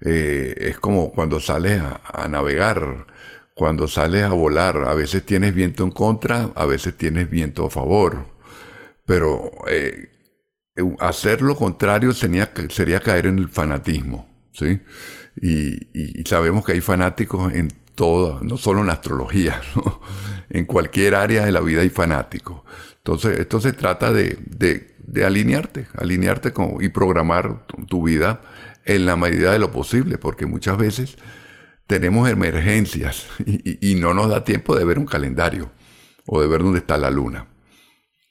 Eh, 0.00 0.54
es 0.56 0.78
como 0.78 1.12
cuando 1.12 1.40
sales 1.40 1.80
a, 1.80 2.28
navegar, 2.28 3.06
cuando 3.54 3.88
sales 3.88 4.24
a 4.24 4.30
volar. 4.30 4.84
A 4.86 4.94
veces 4.94 5.24
tienes 5.24 5.54
viento 5.54 5.84
en 5.84 5.90
contra, 5.90 6.50
a 6.54 6.66
veces 6.66 6.96
tienes 6.96 7.28
viento 7.30 7.66
a 7.66 7.70
favor. 7.70 8.26
Pero 9.04 9.50
eh, 9.68 10.10
hacer 11.00 11.42
lo 11.42 11.56
contrario 11.56 12.12
sería, 12.12 12.52
caer 13.00 13.26
en 13.26 13.38
el 13.38 13.48
fanatismo. 13.48 14.28
¿sí? 14.52 14.80
Y, 15.40 16.22
sabemos 16.24 16.64
que 16.64 16.72
hay 16.72 16.80
fanáticos 16.80 17.52
en 17.52 17.68
todo, 17.94 18.40
no 18.42 18.56
solo 18.56 18.80
en 18.82 18.90
astrología, 18.90 19.60
en 20.50 20.64
cualquier 20.64 21.14
área 21.14 21.44
de 21.44 21.52
la 21.52 21.60
vida 21.60 21.82
hay 21.82 21.90
fanáticos. 21.90 22.62
Entonces, 22.98 23.38
esto 23.40 23.60
se 23.60 23.72
trata 23.72 24.12
de, 24.12 24.38
alinearte, 25.24 25.88
alinearte 25.96 26.52
y 26.80 26.88
programar 26.88 27.66
tu, 27.66 28.04
vida 28.04 28.40
en 28.84 29.06
la 29.06 29.16
medida 29.16 29.52
de 29.52 29.58
lo 29.58 29.72
posible, 29.72 30.18
porque 30.18 30.46
muchas 30.46 30.78
veces 30.78 31.16
tenemos 31.92 32.26
emergencias 32.30 33.26
y, 33.44 33.90
y 33.92 33.94
no 33.96 34.14
nos 34.14 34.30
da 34.30 34.44
tiempo 34.44 34.74
de 34.74 34.86
ver 34.86 34.98
un 34.98 35.04
calendario 35.04 35.70
o 36.26 36.40
de 36.40 36.48
ver 36.48 36.62
dónde 36.62 36.78
está 36.78 36.96
la 36.96 37.10
luna. 37.10 37.48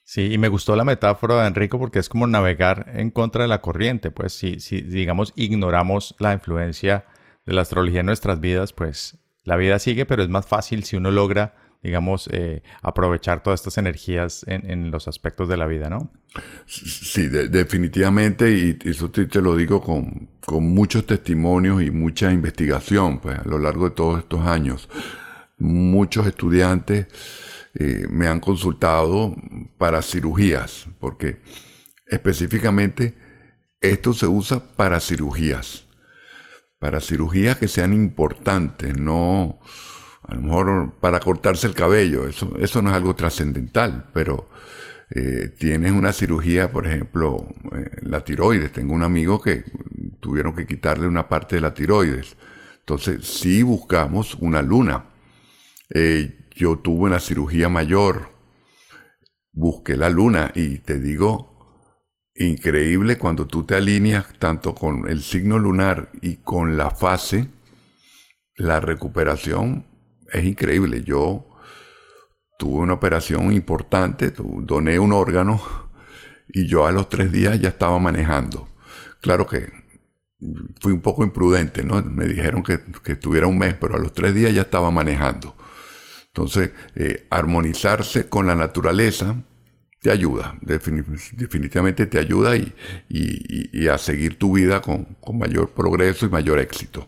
Sí, 0.03 0.33
y 0.33 0.37
me 0.39 0.47
gustó 0.47 0.75
la 0.75 0.83
metáfora 0.83 1.41
de 1.41 1.47
Enrico 1.47 1.77
porque 1.77 1.99
es 1.99 2.09
como 2.09 2.25
navegar 2.25 2.91
en 2.95 3.11
contra 3.11 3.43
de 3.43 3.47
la 3.47 3.61
corriente. 3.61 4.09
Pues 4.09 4.33
si, 4.33 4.59
si 4.59 4.81
digamos, 4.81 5.31
ignoramos 5.35 6.15
la 6.17 6.33
influencia 6.33 7.05
de 7.45 7.53
la 7.53 7.61
astrología 7.61 7.99
en 7.99 8.07
nuestras 8.07 8.39
vidas, 8.39 8.73
pues 8.73 9.19
la 9.43 9.57
vida 9.57 9.77
sigue, 9.77 10.07
pero 10.07 10.23
es 10.23 10.29
más 10.29 10.47
fácil 10.47 10.83
si 10.83 10.95
uno 10.95 11.11
logra, 11.11 11.53
digamos, 11.81 12.29
eh, 12.31 12.61
aprovechar 12.81 13.41
todas 13.41 13.59
estas 13.59 13.77
energías 13.77 14.45
en, 14.47 14.91
los 14.91 15.07
aspectos 15.07 15.49
de 15.49 15.57
la 15.57 15.65
vida, 15.65 15.89
¿no? 15.89 16.11
Sí, 16.67 17.27
definitivamente, 17.27 18.51
y 18.51 18.77
eso 18.89 19.09
te, 19.09 19.27
lo 19.41 19.55
digo 19.55 19.81
con, 19.81 20.29
con, 20.45 20.63
muchos 20.63 21.05
testimonios 21.05 21.81
y 21.81 21.89
mucha 21.89 22.31
investigación, 22.31 23.19
pues 23.19 23.39
a 23.39 23.43
lo 23.45 23.57
largo 23.57 23.89
de 23.89 23.95
todos 23.95 24.19
estos 24.19 24.45
años. 24.45 24.89
Muchos 25.57 26.27
estudiantes 26.27 27.07
eh, 27.73 28.05
me 28.09 28.27
han 28.27 28.39
consultado 28.39 29.35
para 29.77 30.01
cirugías, 30.01 30.87
porque 30.99 31.41
específicamente 32.05 33.15
esto 33.79 34.13
se 34.13 34.27
usa 34.27 34.59
para 34.75 34.99
cirugías, 34.99 35.85
para 36.77 37.01
cirugías 37.01 37.57
que 37.57 37.67
sean 37.67 37.93
importantes, 37.93 38.97
no 38.97 39.59
a 40.23 40.35
lo 40.35 40.41
mejor 40.41 40.93
para 40.99 41.19
cortarse 41.19 41.67
el 41.67 41.73
cabello, 41.73 42.27
eso, 42.27 42.55
eso 42.59 42.81
no 42.81 42.89
es 42.89 42.95
algo 42.95 43.15
trascendental, 43.15 44.09
pero 44.13 44.49
eh, 45.09 45.49
tienes 45.57 45.91
una 45.91 46.13
cirugía, 46.13 46.71
por 46.71 46.87
ejemplo, 46.87 47.47
eh, 47.75 47.89
la 48.03 48.23
tiroides. 48.23 48.71
Tengo 48.71 48.93
un 48.93 49.03
amigo 49.03 49.41
que 49.41 49.63
tuvieron 50.19 50.55
que 50.55 50.65
quitarle 50.65 51.07
una 51.07 51.27
parte 51.27 51.55
de 51.55 51.61
la 51.61 51.73
tiroides. 51.73 52.37
Entonces, 52.79 53.25
si 53.25 53.61
buscamos 53.63 54.35
una 54.35 54.61
luna. 54.61 55.05
Eh, 55.93 56.37
yo 56.55 56.77
tuve 56.79 57.05
una 57.05 57.19
cirugía 57.19 57.69
mayor, 57.69 58.29
busqué 59.51 59.97
la 59.97 60.09
luna 60.09 60.51
y 60.53 60.79
te 60.79 60.99
digo, 60.99 61.57
increíble 62.35 63.17
cuando 63.17 63.47
tú 63.47 63.63
te 63.63 63.75
alineas 63.75 64.27
tanto 64.37 64.75
con 64.75 65.09
el 65.09 65.21
signo 65.21 65.57
lunar 65.57 66.11
y 66.21 66.37
con 66.37 66.77
la 66.77 66.91
fase, 66.91 67.47
la 68.55 68.79
recuperación 68.79 69.85
es 70.31 70.45
increíble. 70.45 71.03
Yo 71.03 71.47
tuve 72.57 72.79
una 72.79 72.93
operación 72.93 73.51
importante, 73.51 74.33
doné 74.37 74.99
un 74.99 75.13
órgano 75.13 75.61
y 76.47 76.67
yo 76.67 76.85
a 76.85 76.91
los 76.91 77.09
tres 77.09 77.31
días 77.31 77.59
ya 77.59 77.69
estaba 77.69 77.99
manejando. 77.99 78.67
Claro 79.21 79.47
que 79.47 79.71
fui 80.79 80.91
un 80.91 81.01
poco 81.01 81.23
imprudente, 81.23 81.83
¿no? 81.83 82.01
Me 82.01 82.25
dijeron 82.25 82.63
que, 82.63 82.79
que 83.03 83.13
estuviera 83.13 83.47
un 83.47 83.57
mes, 83.57 83.75
pero 83.75 83.95
a 83.95 83.99
los 83.99 84.13
tres 84.13 84.33
días 84.33 84.53
ya 84.53 84.61
estaba 84.61 84.89
manejando. 84.89 85.55
Entonces, 86.33 86.71
eh, 86.95 87.27
armonizarse 87.29 88.29
con 88.29 88.47
la 88.47 88.55
naturaleza 88.55 89.35
te 90.01 90.09
ayuda, 90.09 90.57
definitivamente 90.61 92.07
te 92.07 92.17
ayuda 92.17 92.55
y, 92.55 93.87
a 93.87 93.97
seguir 93.97 94.39
tu 94.39 94.53
vida 94.55 94.81
con, 94.81 95.17
mayor 95.33 95.71
progreso 95.71 96.25
y 96.25 96.29
mayor 96.29 96.59
éxito. 96.59 97.07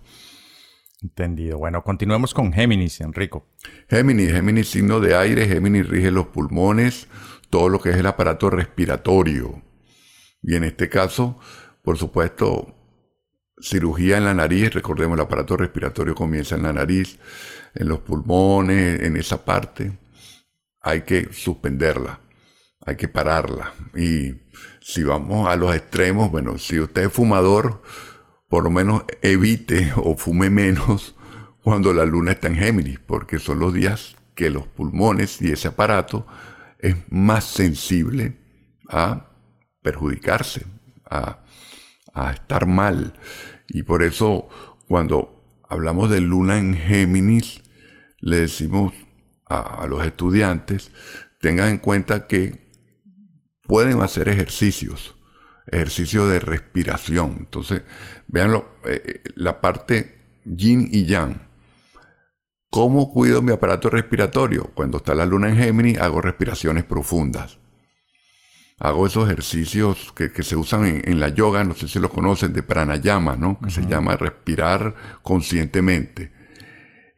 Entendido. 1.04 1.58
Bueno, 1.58 1.84
continuemos 1.84 2.34
con 2.34 2.54
Géminis, 2.54 3.02
Enrico. 3.02 3.46
Géminis, 3.89 4.32
Géminis 4.32 4.70
signo 4.70 5.02
de 5.02 5.18
aire, 5.18 5.48
Géminis 5.48 5.88
rige 5.88 6.12
los 6.12 6.28
pulmones, 6.28 7.10
todo 7.50 7.68
lo 7.68 7.82
que 7.82 7.89
es 7.89 7.98
el 7.98 8.06
aparato 8.06 8.50
respiratorio. 8.50 9.62
Y 10.42 10.56
en 10.56 10.63
este 10.63 10.88
caso, 10.88 11.38
por 11.84 11.98
supuesto, 11.98 12.74
cirugía 13.60 14.18
en 14.18 14.24
la 14.24 14.34
nariz, 14.34 14.74
recordemos 14.74 15.18
el 15.18 15.26
aparato 15.26 15.58
respiratorio 15.58 16.16
comienza 16.16 16.56
en 16.56 16.63
la 16.63 16.72
nariz, 16.72 17.20
en 17.76 17.89
los 17.89 18.00
pulmones, 18.00 19.02
en 19.02 19.18
esa 19.18 19.44
parte, 19.44 19.92
hay 20.80 21.02
que 21.02 21.34
suspenderla, 21.34 22.22
hay 22.86 22.96
que 22.96 23.10
pararla. 23.10 23.74
Y 23.94 24.36
si 24.80 25.04
vamos 25.04 25.50
a 25.50 25.58
los 25.58 25.76
extremos, 25.76 26.32
bueno, 26.32 26.58
si 26.58 26.80
usted 26.80 27.04
es 27.04 27.12
fumador, 27.12 27.82
por 28.54 28.66
lo 28.66 28.70
menos 28.70 29.06
evite 29.24 29.94
o 29.96 30.16
fume 30.16 30.52
menos 30.52 31.16
cuando 31.63 31.92
la 31.92 32.06
luna 32.06 32.34
está 32.34 32.50
en 32.50 32.58
Géminis, 32.58 33.00
porque 33.00 33.39
son 33.39 33.58
los 33.58 33.74
días 33.74 34.16
que 34.36 34.52
los 34.52 34.68
pulmones 34.68 35.42
y 35.42 35.52
ese 35.52 35.70
aparato 35.70 36.28
es 36.78 36.96
más 37.10 37.46
sensible 37.46 38.38
a 38.88 39.32
perjudicarse, 39.82 40.68
a, 41.10 41.39
a 42.13 42.32
estar 42.32 42.68
mal. 42.68 43.16
Y 43.70 43.82
por 43.82 44.04
eso 44.04 44.48
cuando 44.88 45.44
hablamos 45.68 46.12
de 46.12 46.22
luna 46.22 46.60
en 46.60 46.76
Géminis, 46.76 47.63
le 48.20 48.42
decimos 48.42 48.94
a, 49.48 49.88
los 49.88 50.06
estudiantes, 50.06 50.92
tengan 51.42 51.70
en 51.70 51.78
cuenta 51.80 52.28
que 52.28 52.70
pueden 53.63 54.04
hacer 54.04 54.30
ejercicios, 54.30 55.16
ejercicios 55.67 56.30
de 56.30 56.39
respiración. 56.39 57.36
Entonces, 57.39 57.84
veanlo, 58.28 58.78
eh, 58.86 59.02
eh, 59.06 59.21
la 59.36 59.62
parte 59.62 60.17
yin 60.45 60.89
y 60.91 61.06
yang. 61.06 61.47
¿Cómo 62.69 63.12
cuido 63.12 63.41
mi 63.41 63.52
aparato 63.52 63.89
respiratorio? 63.89 64.71
Cuando 64.73 64.97
está 64.97 65.13
la 65.13 65.26
luna 65.26 65.49
en 65.49 65.58
Géminis, 65.58 65.99
hago 65.99 66.21
respiraciones 66.21 66.84
profundas. 66.84 67.60
Hago 68.80 69.06
esos 69.06 69.26
ejercicios 69.26 70.12
que, 70.13 70.30
se 70.43 70.56
usan 70.56 71.02
en, 71.06 71.19
la 71.19 71.30
yoga, 71.30 71.63
no 71.63 71.76
sé 71.76 71.88
si 71.88 71.99
lo 71.99 72.10
conocen, 72.10 72.52
de 72.52 72.63
pranayama, 72.63 73.36
¿no? 73.36 73.60
Que 73.60 73.69
se 73.69 73.86
llama 73.86 74.17
respirar 74.17 74.95
conscientemente. 75.21 76.32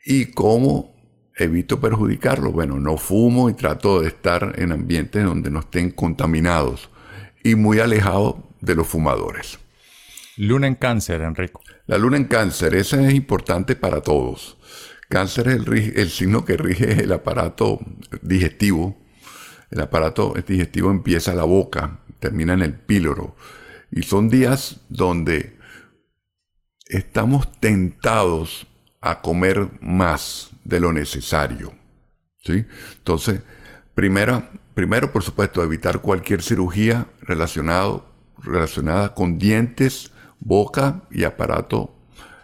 Y 0.05 0.25
cómo 0.25 0.93
evito 1.36 1.79
perjudicarlo. 1.79 2.51
Bueno, 2.51 2.77
no 2.79 2.97
fumo 2.97 3.49
y 3.49 3.53
trato 3.53 4.01
de 4.01 4.10
estar 4.10 4.53
en 4.58 4.73
ambientes 4.73 5.23
donde 5.23 5.49
no 5.49 5.62
estén 5.62 5.91
contaminados 5.91 6.89
y 7.45 7.53
muy 7.53 7.79
alejado 7.79 8.43
de 8.60 8.73
los 8.73 8.88
fumadores. 8.88 9.60
Luna 10.36 10.65
en 10.65 10.73
cáncer, 10.73 11.21
Enrico. 11.21 11.62
La 11.86 11.99
luna 11.99 12.17
en 12.17 12.25
cáncer, 12.25 12.73
esa 12.73 13.08
es 13.08 13.13
importante 13.13 13.75
para 13.75 14.01
todos. 14.01 14.58
Cáncer 15.10 15.49
es 15.49 15.55
el, 15.58 15.93
el 15.95 16.10
signo 16.10 16.43
que 16.43 16.58
rige 16.58 17.03
el 17.03 17.12
aparato 17.13 17.79
digestivo. 18.23 18.97
El 19.69 19.79
aparato 19.79 20.34
digestivo 20.47 20.89
empieza 20.89 21.31
en 21.31 21.38
la 21.38 21.43
boca, 21.43 21.99
termina 22.19 22.53
en 22.53 22.63
el 22.63 22.73
píloro. 22.73 23.36
Y 23.91 24.01
son 24.01 24.27
días 24.27 24.81
donde 24.89 25.55
estamos 26.88 27.51
tentados 27.60 28.65
a 29.01 29.21
comer 29.21 29.69
más 29.81 30.49
de 30.63 30.79
lo 30.79 30.91
necesario. 30.91 31.73
¿sí? 32.43 32.65
Entonces, 32.97 33.41
primero, 33.93 34.43
primero, 34.75 35.11
por 35.11 35.23
supuesto, 35.23 35.63
evitar 35.63 36.01
cualquier 36.01 36.43
cirugía 36.43 37.07
relacionado, 37.21 38.05
relacionada 38.38 39.15
con 39.15 39.39
dientes, 39.39 40.11
boca 40.39 41.03
y 41.09 41.23
aparato 41.23 41.95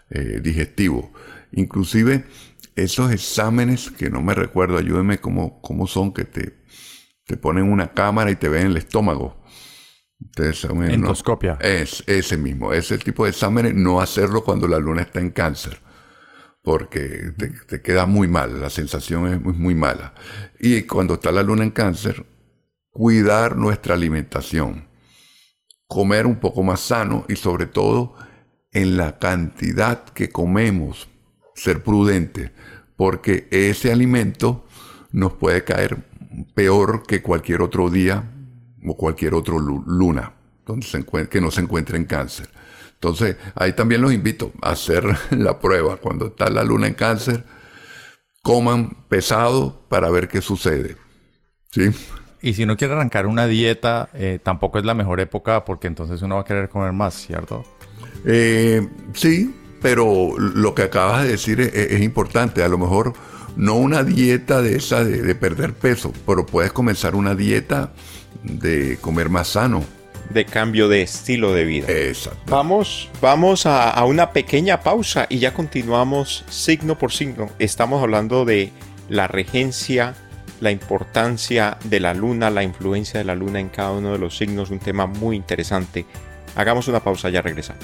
eh, 0.09 0.39
digestivo. 0.41 1.13
Inclusive 1.51 2.25
esos 2.75 3.11
exámenes 3.11 3.91
que 3.91 4.09
no 4.09 4.21
me 4.21 4.33
recuerdo, 4.33 4.77
ayúdenme 4.77 5.19
cómo, 5.19 5.61
cómo 5.61 5.85
son, 5.85 6.13
que 6.13 6.25
te, 6.25 6.57
te 7.25 7.37
ponen 7.37 7.71
una 7.71 7.93
cámara 7.93 8.31
y 8.31 8.35
te 8.37 8.49
ven 8.49 8.67
el 8.67 8.77
estómago. 8.77 9.37
Endoscopia. 10.93 11.57
Es 11.61 12.03
ese 12.07 12.37
mismo, 12.37 12.73
ese 12.73 12.97
tipo 12.97 13.25
de 13.25 13.31
exámenes, 13.31 13.75
no 13.75 13.99
hacerlo 13.99 14.43
cuando 14.43 14.67
la 14.67 14.79
luna 14.79 15.01
está 15.01 15.19
en 15.19 15.31
cáncer 15.31 15.79
porque 16.61 17.33
te, 17.67 17.81
queda 17.81 18.05
muy 18.05 18.27
mal, 18.27 18.61
la 18.61 18.69
sensación 18.69 19.33
es 19.33 19.41
muy, 19.41 19.53
muy 19.53 19.75
mala. 19.75 20.13
Y 20.59 20.83
cuando 20.83 21.15
está 21.15 21.31
la 21.31 21.43
luna 21.43 21.63
en 21.63 21.71
cáncer, 21.71 22.25
cuidar 22.89 23.57
nuestra 23.57 23.95
alimentación, 23.95 24.87
comer 25.87 26.25
un 26.25 26.39
poco 26.39 26.63
más 26.63 26.81
sano 26.81 27.25
y 27.27 27.35
sobre 27.35 27.65
todo 27.65 28.15
en 28.71 28.97
la 28.97 29.17
cantidad 29.17 30.05
que 30.05 30.29
comemos, 30.29 31.09
ser 31.55 31.83
prudente, 31.83 32.51
porque 32.95 33.47
ese 33.51 33.91
alimento 33.91 34.65
nos 35.11 35.33
puede 35.33 35.63
caer 35.63 35.97
peor 36.53 37.03
que 37.05 37.21
cualquier 37.21 37.61
otro 37.61 37.89
día 37.89 38.23
o 38.85 38.95
cualquier 38.95 39.33
otro 39.33 39.59
luna 39.59 40.33
donde 40.65 40.85
se 40.85 41.03
que 41.27 41.41
no 41.41 41.51
se 41.51 41.61
encuentre 41.61 41.97
en 41.97 42.05
cáncer. 42.05 42.49
Entonces, 43.01 43.35
ahí 43.55 43.73
también 43.73 43.99
los 44.01 44.13
invito 44.13 44.51
a 44.61 44.71
hacer 44.71 45.03
la 45.31 45.59
prueba. 45.59 45.97
Cuando 45.97 46.27
está 46.27 46.51
la 46.51 46.63
luna 46.63 46.85
en 46.85 46.93
cáncer, 46.93 47.43
coman 48.43 48.95
pesado 49.09 49.81
para 49.89 50.11
ver 50.11 50.27
qué 50.27 50.39
sucede. 50.39 50.97
¿Sí? 51.71 51.89
Y 52.43 52.53
si 52.53 52.67
no 52.67 52.77
quiere 52.77 52.93
arrancar 52.93 53.25
una 53.25 53.47
dieta, 53.47 54.09
eh, 54.13 54.37
tampoco 54.41 54.77
es 54.77 54.85
la 54.85 54.93
mejor 54.93 55.19
época 55.19 55.65
porque 55.65 55.87
entonces 55.87 56.21
uno 56.21 56.35
va 56.35 56.41
a 56.41 56.45
querer 56.45 56.69
comer 56.69 56.91
más, 56.91 57.15
¿cierto? 57.15 57.63
Eh, 58.23 58.87
sí, 59.13 59.55
pero 59.81 60.37
lo 60.37 60.75
que 60.75 60.83
acabas 60.83 61.23
de 61.23 61.29
decir 61.29 61.59
es, 61.59 62.01
importante. 62.01 62.63
A 62.63 62.67
lo 62.67 62.77
mejor 62.77 63.13
no 63.55 63.77
una 63.77 64.03
dieta 64.03 64.61
de 64.61 64.75
esa 64.75 65.03
de, 65.03 65.33
perder 65.33 65.73
peso, 65.73 66.13
pero 66.27 66.45
puedes 66.45 66.71
comenzar 66.71 67.15
una 67.15 67.33
dieta 67.33 67.93
de 68.43 68.99
comer 69.01 69.29
más 69.29 69.47
sano. 69.47 69.83
De 70.33 70.45
cambio 70.45 70.87
de 70.87 71.01
estilo 71.01 71.53
de 71.53 71.65
vida. 71.65 71.87
Exacto. 71.89 72.39
Vamos, 72.47 73.09
vamos 73.21 73.65
a, 73.65 73.89
a 73.89 74.05
una 74.05 74.31
pequeña 74.31 74.81
pausa 74.81 75.27
y 75.29 75.39
ya 75.39 75.53
continuamos 75.53 76.45
signo 76.49 76.97
por 76.97 77.11
signo. 77.11 77.49
Estamos 77.59 78.01
hablando 78.01 78.45
de 78.45 78.71
la 79.09 79.27
regencia 79.27 80.15
la 80.61 80.71
importancia 80.71 81.77
de 81.83 81.99
la 81.99 82.13
luna, 82.13 82.49
la 82.49 82.63
influencia 82.63 83.19
de 83.19 83.25
la 83.25 83.35
luna 83.35 83.59
en 83.59 83.69
cada 83.69 83.91
uno 83.91 84.13
de 84.13 84.19
los 84.19 84.37
signos, 84.37 84.69
un 84.69 84.79
tema 84.79 85.07
muy 85.07 85.35
interesante. 85.35 86.05
Hagamos 86.55 86.87
una 86.87 87.01
pausa, 87.01 87.29
ya 87.29 87.41
regresamos. 87.41 87.83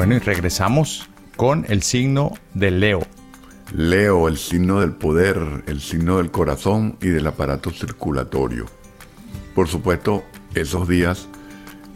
Bueno, 0.00 0.14
y 0.14 0.18
regresamos 0.18 1.06
con 1.36 1.66
el 1.68 1.82
signo 1.82 2.32
de 2.54 2.70
Leo. 2.70 3.06
Leo, 3.74 4.28
el 4.28 4.38
signo 4.38 4.80
del 4.80 4.92
poder, 4.92 5.36
el 5.66 5.82
signo 5.82 6.16
del 6.16 6.30
corazón 6.30 6.96
y 7.02 7.08
del 7.08 7.26
aparato 7.26 7.70
circulatorio. 7.70 8.64
Por 9.54 9.68
supuesto, 9.68 10.24
esos 10.54 10.88
días 10.88 11.28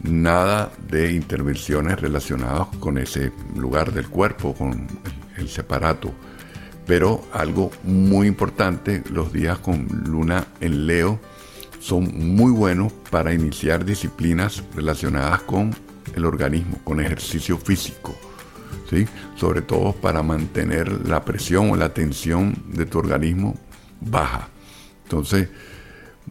nada 0.03 0.71
de 0.87 1.13
intervenciones 1.13 1.99
relacionadas 1.99 2.67
con 2.79 2.99
ese 2.99 3.31
lugar 3.55 3.91
del 3.91 4.07
cuerpo, 4.07 4.53
con 4.53 4.85
ese 5.35 5.61
aparato. 5.61 6.13
Pero 6.85 7.23
algo 7.33 7.71
muy 7.83 8.27
importante, 8.27 9.01
los 9.09 9.33
días 9.33 9.57
con 9.57 9.87
luna 10.05 10.45
en 10.61 10.85
Leo 10.85 11.19
son 11.79 12.35
muy 12.35 12.51
buenos 12.51 12.93
para 13.09 13.33
iniciar 13.33 13.83
disciplinas 13.83 14.63
relacionadas 14.75 15.41
con 15.41 15.73
el 16.13 16.25
organismo, 16.25 16.79
con 16.83 16.99
ejercicio 16.99 17.57
físico 17.57 18.15
sobre 19.35 19.61
todo 19.61 19.93
para 19.93 20.23
mantener 20.23 21.07
la 21.07 21.23
presión 21.25 21.71
o 21.71 21.75
la 21.75 21.93
tensión 21.93 22.55
de 22.71 22.85
tu 22.85 22.99
organismo 22.99 23.55
baja. 23.99 24.49
Entonces, 25.03 25.49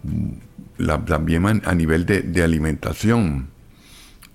mm, 0.02 1.04
también 1.06 1.62
a 1.64 1.74
nivel 1.74 2.06
de, 2.06 2.42
alimentación, 2.42 3.48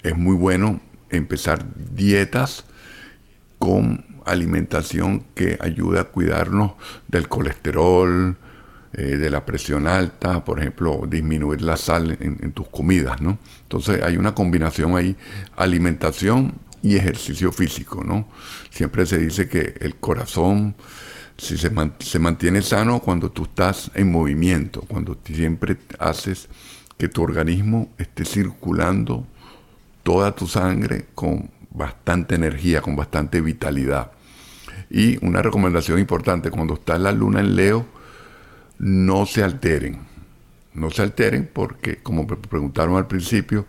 es 0.04 0.16
muy 0.16 0.36
bueno 0.36 0.80
empezar 1.10 1.66
dietas 1.94 2.66
con 3.58 4.06
alimentación 4.26 5.26
que 5.36 5.58
ayude 5.60 6.00
a 6.00 6.06
cuidarnos 6.06 6.74
del 7.08 7.28
colesterol, 7.28 8.38
eh, 8.94 9.18
de 9.18 9.30
la 9.30 9.46
presión 9.46 9.88
alta, 9.88 10.44
por 10.44 10.60
ejemplo, 10.60 11.04
disminuir 11.08 11.62
la 11.62 11.78
sal 11.78 12.18
en, 12.20 12.52
tus 12.54 12.68
comidas, 12.70 13.22
¿no? 13.22 13.38
Entonces 13.64 14.02
hay 14.02 14.18
una 14.18 14.34
combinación 14.34 14.98
ahí, 14.98 15.16
alimentación 15.56 16.54
y 16.82 16.96
ejercicio 16.96 17.52
físico, 17.52 18.04
¿no? 18.04 18.28
Siempre 18.72 19.06
se 19.06 19.20
dice 19.20 19.48
que 19.48 19.76
el 19.80 19.96
corazón 19.98 20.76
si 21.38 21.58
se, 21.58 21.72
se, 22.00 22.20
mantiene 22.20 22.62
sano 22.62 23.00
cuando 23.00 23.32
tú 23.32 23.44
estás 23.44 23.92
en 23.94 24.12
movimiento, 24.12 24.82
cuando 24.82 25.18
siempre 25.24 25.78
haces 26.00 26.50
que 26.98 27.08
tu 27.08 27.22
organismo 27.22 27.90
esté 27.98 28.26
circulando 28.26 29.26
toda 30.04 30.36
tu 30.36 30.48
sangre 30.48 31.06
con 31.16 31.50
bastante 31.70 32.36
energía, 32.36 32.82
con 32.82 32.96
bastante 32.96 33.40
vitalidad. 33.40 34.12
Y 34.90 35.24
una 35.24 35.42
recomendación 35.42 36.00
importante, 36.00 36.50
cuando 36.50 36.74
está 36.74 36.98
la 36.98 37.12
luna 37.12 37.40
en 37.40 37.56
Leo, 37.56 37.99
no 38.80 39.26
se 39.26 39.44
alteren. 39.44 40.00
No 40.74 40.90
se 40.90 41.02
alteren 41.02 41.50
porque, 41.52 41.98
como 41.98 42.26
me 42.26 42.36
preguntaron 42.38 42.96
al 42.96 43.08
principio, 43.08 43.66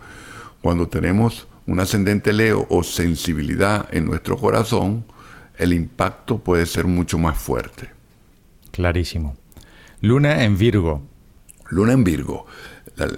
cuando 0.62 0.88
tenemos 0.88 1.48
un 1.66 1.80
ascendente 1.80 2.32
Leo 2.32 2.66
o 2.70 2.82
sensibilidad 2.82 3.88
en 3.92 4.06
nuestro 4.06 4.36
corazón, 4.36 5.04
el 5.58 5.72
impacto 5.72 6.38
puede 6.38 6.66
ser 6.66 6.86
mucho 6.86 7.18
más 7.18 7.36
fuerte. 7.36 7.90
Clarísimo. 8.70 9.36
Luna 10.00 10.44
en 10.44 10.56
Virgo. 10.56 11.02
Luna 11.68 11.92
en 11.92 12.04
Virgo. 12.04 12.46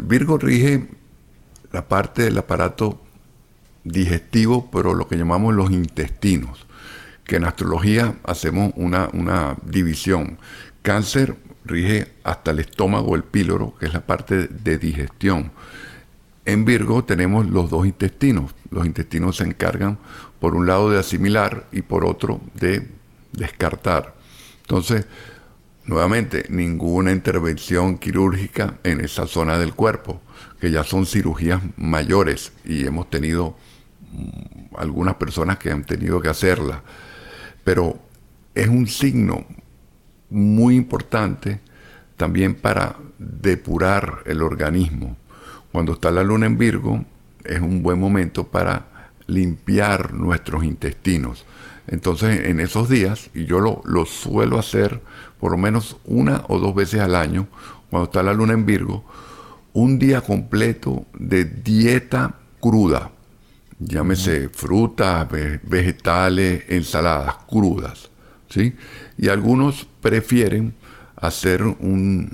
Virgo 0.03 0.39
rige 0.39 0.89
la 1.73 1.89
parte 1.89 2.23
del 2.23 2.39
aparato 2.39 3.01
digestivo, 3.85 4.71
pero 4.71 4.95
lo 4.95 5.09
que 5.09 5.17
llamamos 5.17 5.55
los 5.55 5.71
intestinos, 5.71 6.67
que 7.25 7.37
en 7.37 7.45
astrología 7.45 8.17
hacemos 8.25 8.73
una, 8.77 9.09
una 9.13 9.57
división. 9.65 10.39
Cáncer 10.83 11.37
rige 11.65 12.13
hasta 12.25 12.51
el 12.51 12.61
estómago, 12.61 13.15
el 13.15 13.25
píloro, 13.25 13.75
que 13.79 13.87
es 13.87 13.93
la 13.93 14.07
parte 14.07 14.49
de 14.49 14.79
digestión. 14.79 15.53
En 16.45 16.65
Virgo 16.65 17.05
tenemos 17.05 17.47
los 17.47 17.71
dos 17.71 17.87
intestinos. 17.87 18.55
Los 18.71 18.87
intestinos 18.87 19.37
se 19.37 19.45
encargan, 19.45 19.99
por 20.41 20.55
un 20.55 20.67
lado, 20.67 20.91
de 20.91 20.99
asimilar 20.99 21.67
y 21.73 21.83
por 21.83 22.05
otro, 22.05 22.41
de 22.55 22.89
descartar. 23.33 24.15
Entonces, 24.63 25.07
nuevamente, 25.85 26.45
ninguna 26.49 27.13
intervención 27.13 27.99
quirúrgica 27.99 28.79
en 28.83 29.01
esa 29.01 29.27
zona 29.27 29.59
del 29.59 29.75
cuerpo, 29.75 30.21
que 30.61 30.71
ya 30.71 30.85
son 30.85 31.07
cirugías 31.07 31.61
mayores 31.77 32.53
y 32.65 32.87
hemos 32.87 33.09
tenido 33.09 33.57
mm, 34.13 34.77
algunas 34.77 35.17
personas 35.17 35.59
que 35.59 35.71
han 35.71 35.85
tenido 35.85 36.21
que 36.21 36.29
hacerla. 36.29 36.83
Pero 37.63 37.99
es 38.55 38.69
un 38.69 38.89
signo 38.89 39.47
muy 40.33 40.77
importante 40.77 41.61
también 42.17 42.55
para 42.55 42.97
depurar 43.19 44.23
el 44.27 44.43
organismo 44.43 45.17
cuando 45.73 45.95
está 45.95 46.11
la 46.11 46.23
luna 46.23 46.47
en 46.47 46.59
Virgo, 46.59 47.05
es 47.45 47.61
un 47.61 47.83
buen 47.83 47.99
momento 47.99 48.45
para 48.45 49.09
limpiar 49.27 50.13
nuestros 50.13 50.65
intestinos. 50.65 51.47
Entonces, 51.87 52.47
en 52.47 52.61
esos 52.61 52.91
días, 52.91 53.31
y 53.35 53.47
yo 53.47 53.59
lo, 53.59 53.81
lo, 53.85 54.05
suelo 54.05 54.59
hacer 54.59 55.01
por 55.41 55.51
lo 55.51 55.59
menos 55.59 55.97
una 56.05 56.45
o 56.49 56.59
dos 56.59 56.75
veces 56.75 57.01
al 57.01 57.17
año, 57.17 57.49
cuando 57.91 58.05
está 58.05 58.23
la 58.23 58.35
luna 58.35 58.53
en 58.53 58.67
Virgo, 58.67 59.03
un 59.73 59.99
día 59.99 60.21
completo 60.21 61.07
de 61.19 61.47
dieta 61.47 62.35
cruda. 62.61 63.11
Llámese 63.79 64.51
frutas, 64.51 65.27
vegetales, 65.63 66.65
ensaladas 66.69 67.37
crudas. 67.49 68.11
¿sí? 68.49 68.75
Y 69.23 69.29
algunos 69.29 69.87
prefieren 70.01 70.75
hacer 71.15 71.63
un 71.63 72.29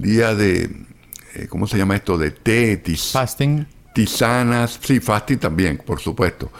día 0.00 0.34
de 0.34 0.68
eh, 1.34 1.46
¿cómo 1.48 1.68
se 1.68 1.78
llama 1.78 1.94
esto? 1.94 2.18
De 2.18 2.32
té, 2.32 2.78
tis, 2.78 3.12
fasting. 3.12 3.64
tisanas, 3.94 4.80
sí, 4.82 4.98
fasting 4.98 5.38
también, 5.38 5.78
por 5.78 6.00
supuesto. 6.00 6.50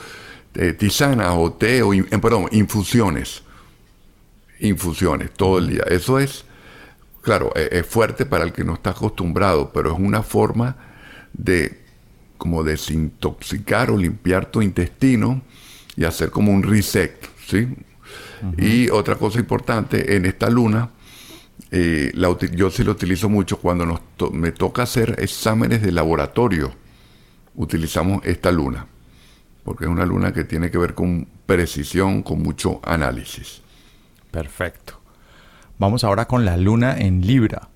Eh, 0.54 0.74
tisanas 0.74 1.34
o 1.36 1.54
té, 1.54 1.82
o, 1.82 1.92
eh, 1.92 2.04
perdón, 2.22 2.46
infusiones. 2.52 3.42
Infusiones 4.60 5.32
todo 5.32 5.58
el 5.58 5.70
día. 5.70 5.82
Eso 5.88 6.20
es, 6.20 6.44
claro, 7.20 7.52
es 7.56 7.84
fuerte 7.84 8.24
para 8.24 8.44
el 8.44 8.52
que 8.52 8.62
no 8.62 8.74
está 8.74 8.90
acostumbrado, 8.90 9.72
pero 9.72 9.92
es 9.92 9.98
una 9.98 10.22
forma 10.22 10.76
de 11.32 11.80
como 12.38 12.62
desintoxicar 12.62 13.90
o 13.90 13.96
limpiar 13.96 14.46
tu 14.52 14.62
intestino 14.62 15.42
y 15.96 16.04
hacer 16.04 16.30
como 16.30 16.52
un 16.52 16.62
reset, 16.62 17.28
¿sí? 17.44 17.66
Y 18.56 18.90
otra 18.90 19.16
cosa 19.16 19.38
importante, 19.38 20.16
en 20.16 20.26
esta 20.26 20.50
luna 20.50 20.90
eh, 21.70 22.12
yo 22.54 22.70
sí 22.70 22.84
lo 22.84 22.92
utilizo 22.92 23.28
mucho 23.28 23.58
cuando 23.58 23.86
nos 23.86 24.00
me 24.32 24.52
toca 24.52 24.82
hacer 24.82 25.16
exámenes 25.18 25.82
de 25.82 25.92
laboratorio. 25.92 26.72
Utilizamos 27.54 28.24
esta 28.24 28.50
luna, 28.50 28.86
porque 29.64 29.84
es 29.84 29.90
una 29.90 30.06
luna 30.06 30.32
que 30.32 30.44
tiene 30.44 30.70
que 30.70 30.78
ver 30.78 30.94
con 30.94 31.28
precisión, 31.46 32.22
con 32.22 32.42
mucho 32.42 32.80
análisis. 32.82 33.62
Perfecto. 34.30 35.00
Vamos 35.78 36.04
ahora 36.04 36.26
con 36.26 36.44
la 36.44 36.56
luna 36.56 36.98
en 36.98 37.26
Libra. 37.26 37.68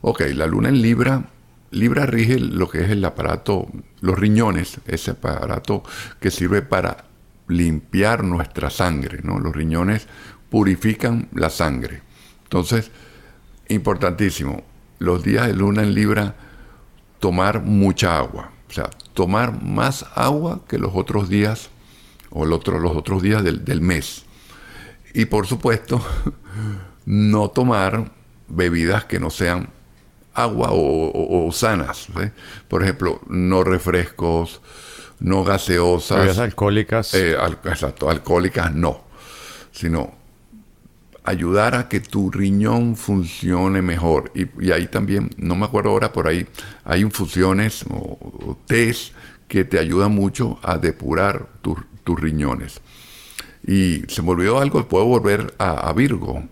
Ok, 0.00 0.22
la 0.34 0.46
luna 0.46 0.68
en 0.68 0.82
Libra, 0.82 1.24
Libra 1.70 2.06
rige 2.06 2.38
lo 2.38 2.68
que 2.68 2.84
es 2.84 2.90
el 2.90 3.04
aparato, 3.04 3.68
los 4.00 4.18
riñones, 4.18 4.78
ese 4.86 5.12
aparato 5.12 5.82
que 6.20 6.30
sirve 6.30 6.62
para 6.62 7.05
limpiar 7.48 8.24
nuestra 8.24 8.70
sangre, 8.70 9.20
¿no? 9.22 9.38
Los 9.38 9.54
riñones 9.54 10.08
purifican 10.50 11.28
la 11.32 11.50
sangre. 11.50 12.02
Entonces, 12.44 12.90
importantísimo, 13.68 14.62
los 14.98 15.22
días 15.22 15.46
de 15.46 15.54
luna 15.54 15.82
en 15.82 15.94
Libra, 15.94 16.34
tomar 17.18 17.62
mucha 17.62 18.18
agua. 18.18 18.52
O 18.68 18.72
sea, 18.72 18.90
tomar 19.14 19.62
más 19.62 20.06
agua 20.14 20.62
que 20.68 20.78
los 20.78 20.92
otros 20.94 21.28
días 21.28 21.70
o 22.30 22.44
los 22.44 22.60
otros 22.68 23.22
días 23.22 23.42
del, 23.42 23.80
mes. 23.80 24.24
Y 25.14 25.26
por 25.26 25.46
supuesto, 25.46 26.04
no 27.06 27.48
tomar 27.48 28.12
bebidas 28.48 29.04
que 29.04 29.20
no 29.20 29.30
sean 29.30 29.70
agua 30.34 30.68
o, 30.72 31.50
sanas. 31.52 32.08
Por 32.68 32.82
ejemplo, 32.82 33.20
no 33.28 33.64
refrescos, 33.64 34.60
no 35.20 35.44
gaseosas. 35.44 36.18
Bebidas 36.18 36.38
alcohólicas. 36.38 37.14
Eh, 37.14 37.36
exacto, 37.64 38.10
alcohólicas 38.10 38.74
no. 38.74 39.04
Sino 39.72 40.14
ayudar 41.24 41.74
a 41.74 41.88
que 41.88 42.00
tu 42.00 42.30
riñón 42.30 42.96
funcione 42.96 43.82
mejor. 43.82 44.32
Y, 44.34 44.70
ahí 44.70 44.86
también, 44.86 45.30
no 45.36 45.56
me 45.56 45.66
acuerdo 45.66 45.90
ahora, 45.90 46.12
por 46.12 46.28
ahí 46.28 46.46
hay 46.84 47.00
infusiones 47.02 47.84
o, 47.90 48.56
test 48.66 49.12
que 49.48 49.64
te 49.64 49.78
ayudan 49.78 50.12
mucho 50.12 50.58
a 50.62 50.78
depurar 50.78 51.48
tus 51.60 52.20
riñones. 52.20 52.80
Y 53.66 54.02
se 54.08 54.22
me 54.22 54.30
olvidó 54.30 54.60
algo, 54.60 54.86
puedo 54.86 55.06
volver 55.06 55.54
a, 55.58 55.92
Virgo. 55.92 56.44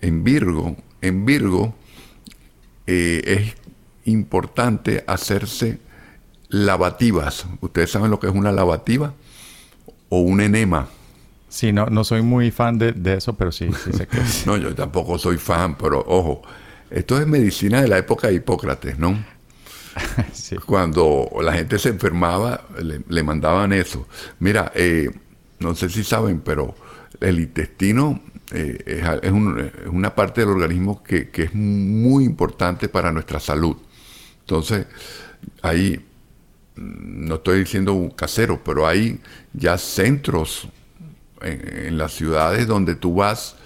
En 0.00 0.24
Virgo, 0.24 0.76
en 1.00 1.24
Virgo 1.26 1.74
eh, 2.86 3.22
es 3.24 4.10
importante 4.10 5.04
hacerse 5.06 5.78
lavativas. 6.52 7.46
¿Ustedes 7.60 7.90
saben 7.90 8.10
lo 8.10 8.20
que 8.20 8.28
es 8.28 8.34
una 8.34 8.52
lavativa? 8.52 9.14
O 10.10 10.20
un 10.20 10.40
enema. 10.40 10.86
Sí, 11.48 11.72
no, 11.72 11.86
no 11.86 12.04
soy 12.04 12.22
muy 12.22 12.50
fan 12.50 12.78
de, 12.78 12.94
eso, 13.14 13.34
pero 13.34 13.50
sí, 13.50 13.68
sí 13.84 13.92
sé 13.92 14.06
que 14.06 14.18
no, 14.46 14.56
yo 14.56 14.74
tampoco 14.74 15.18
soy 15.18 15.38
fan, 15.38 15.76
pero 15.76 16.04
ojo, 16.06 16.42
esto 16.90 17.18
es 17.20 17.26
medicina 17.26 17.82
de 17.82 17.88
la 17.88 17.98
época 17.98 18.28
de 18.28 18.34
Hipócrates, 18.34 18.98
¿no? 18.98 19.22
sí. 20.32 20.56
Cuando 20.56 21.28
la 21.42 21.54
gente 21.54 21.78
se 21.78 21.88
enfermaba, 21.90 22.62
le, 23.08 23.22
mandaban 23.22 23.72
eso. 23.72 24.06
Mira, 24.38 24.72
eh, 24.74 25.10
no 25.58 25.74
sé 25.74 25.88
si 25.88 26.04
saben, 26.04 26.40
pero 26.40 26.74
el 27.20 27.40
intestino 27.40 28.20
eh, 28.50 29.20
es, 29.22 29.32
una 29.90 30.14
parte 30.14 30.42
del 30.42 30.50
organismo 30.50 31.02
que, 31.02 31.30
que 31.30 31.44
es 31.44 31.54
muy 31.54 32.24
importante 32.24 32.88
para 32.88 33.10
nuestra 33.10 33.40
salud. 33.40 33.76
Entonces, 34.40 34.86
ahí 35.62 36.00
no 36.76 37.36
estoy 37.36 37.60
diciendo 37.60 37.92
un 37.92 38.10
casero, 38.10 38.62
pero 38.64 38.86
hay 38.86 39.20
ya 39.52 39.76
centros 39.78 40.68
en, 41.40 41.98
las 41.98 42.12
ciudades 42.12 42.66
donde 42.66 42.94
tú 42.94 43.16
vas 43.16 43.56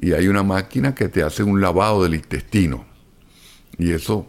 y 0.00 0.12
hay 0.12 0.28
una 0.28 0.42
máquina 0.42 0.94
que 0.94 1.08
te 1.08 1.22
hace 1.22 1.42
un 1.42 1.60
lavado 1.60 2.02
del 2.02 2.14
intestino. 2.14 2.84
Y 3.78 3.92
eso, 3.92 4.28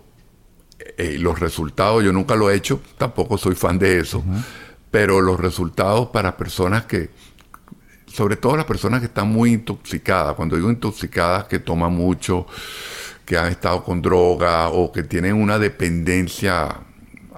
eh, 0.98 1.18
los 1.20 1.40
resultados, 1.40 2.04
yo 2.04 2.14
nunca 2.14 2.36
lo 2.36 2.50
he 2.50 2.56
hecho, 2.56 2.82
tampoco 2.98 3.38
soy 3.38 3.56
fan 3.56 3.78
de 3.78 4.00
eso, 4.00 4.24
pero 4.92 5.22
los 5.22 5.40
resultados 5.40 6.10
para 6.10 6.38
personas 6.38 6.86
que, 6.86 7.10
sobre 8.08 8.38
todo 8.38 8.56
las 8.56 8.66
personas 8.66 9.02
que 9.02 9.08
están 9.08 9.28
muy 9.28 9.54
intoxicadas, 9.54 10.36
cuando 10.36 10.56
digo 10.56 10.70
intoxicadas, 10.70 11.46
que 11.46 11.60
toman 11.60 11.94
mucho, 11.94 12.48
que 13.26 13.38
han 13.38 13.48
estado 13.48 13.84
con 13.84 14.02
droga 14.02 14.70
o 14.70 14.92
que 14.92 15.04
tienen 15.04 15.34
una 15.34 15.60
dependencia 15.60 16.80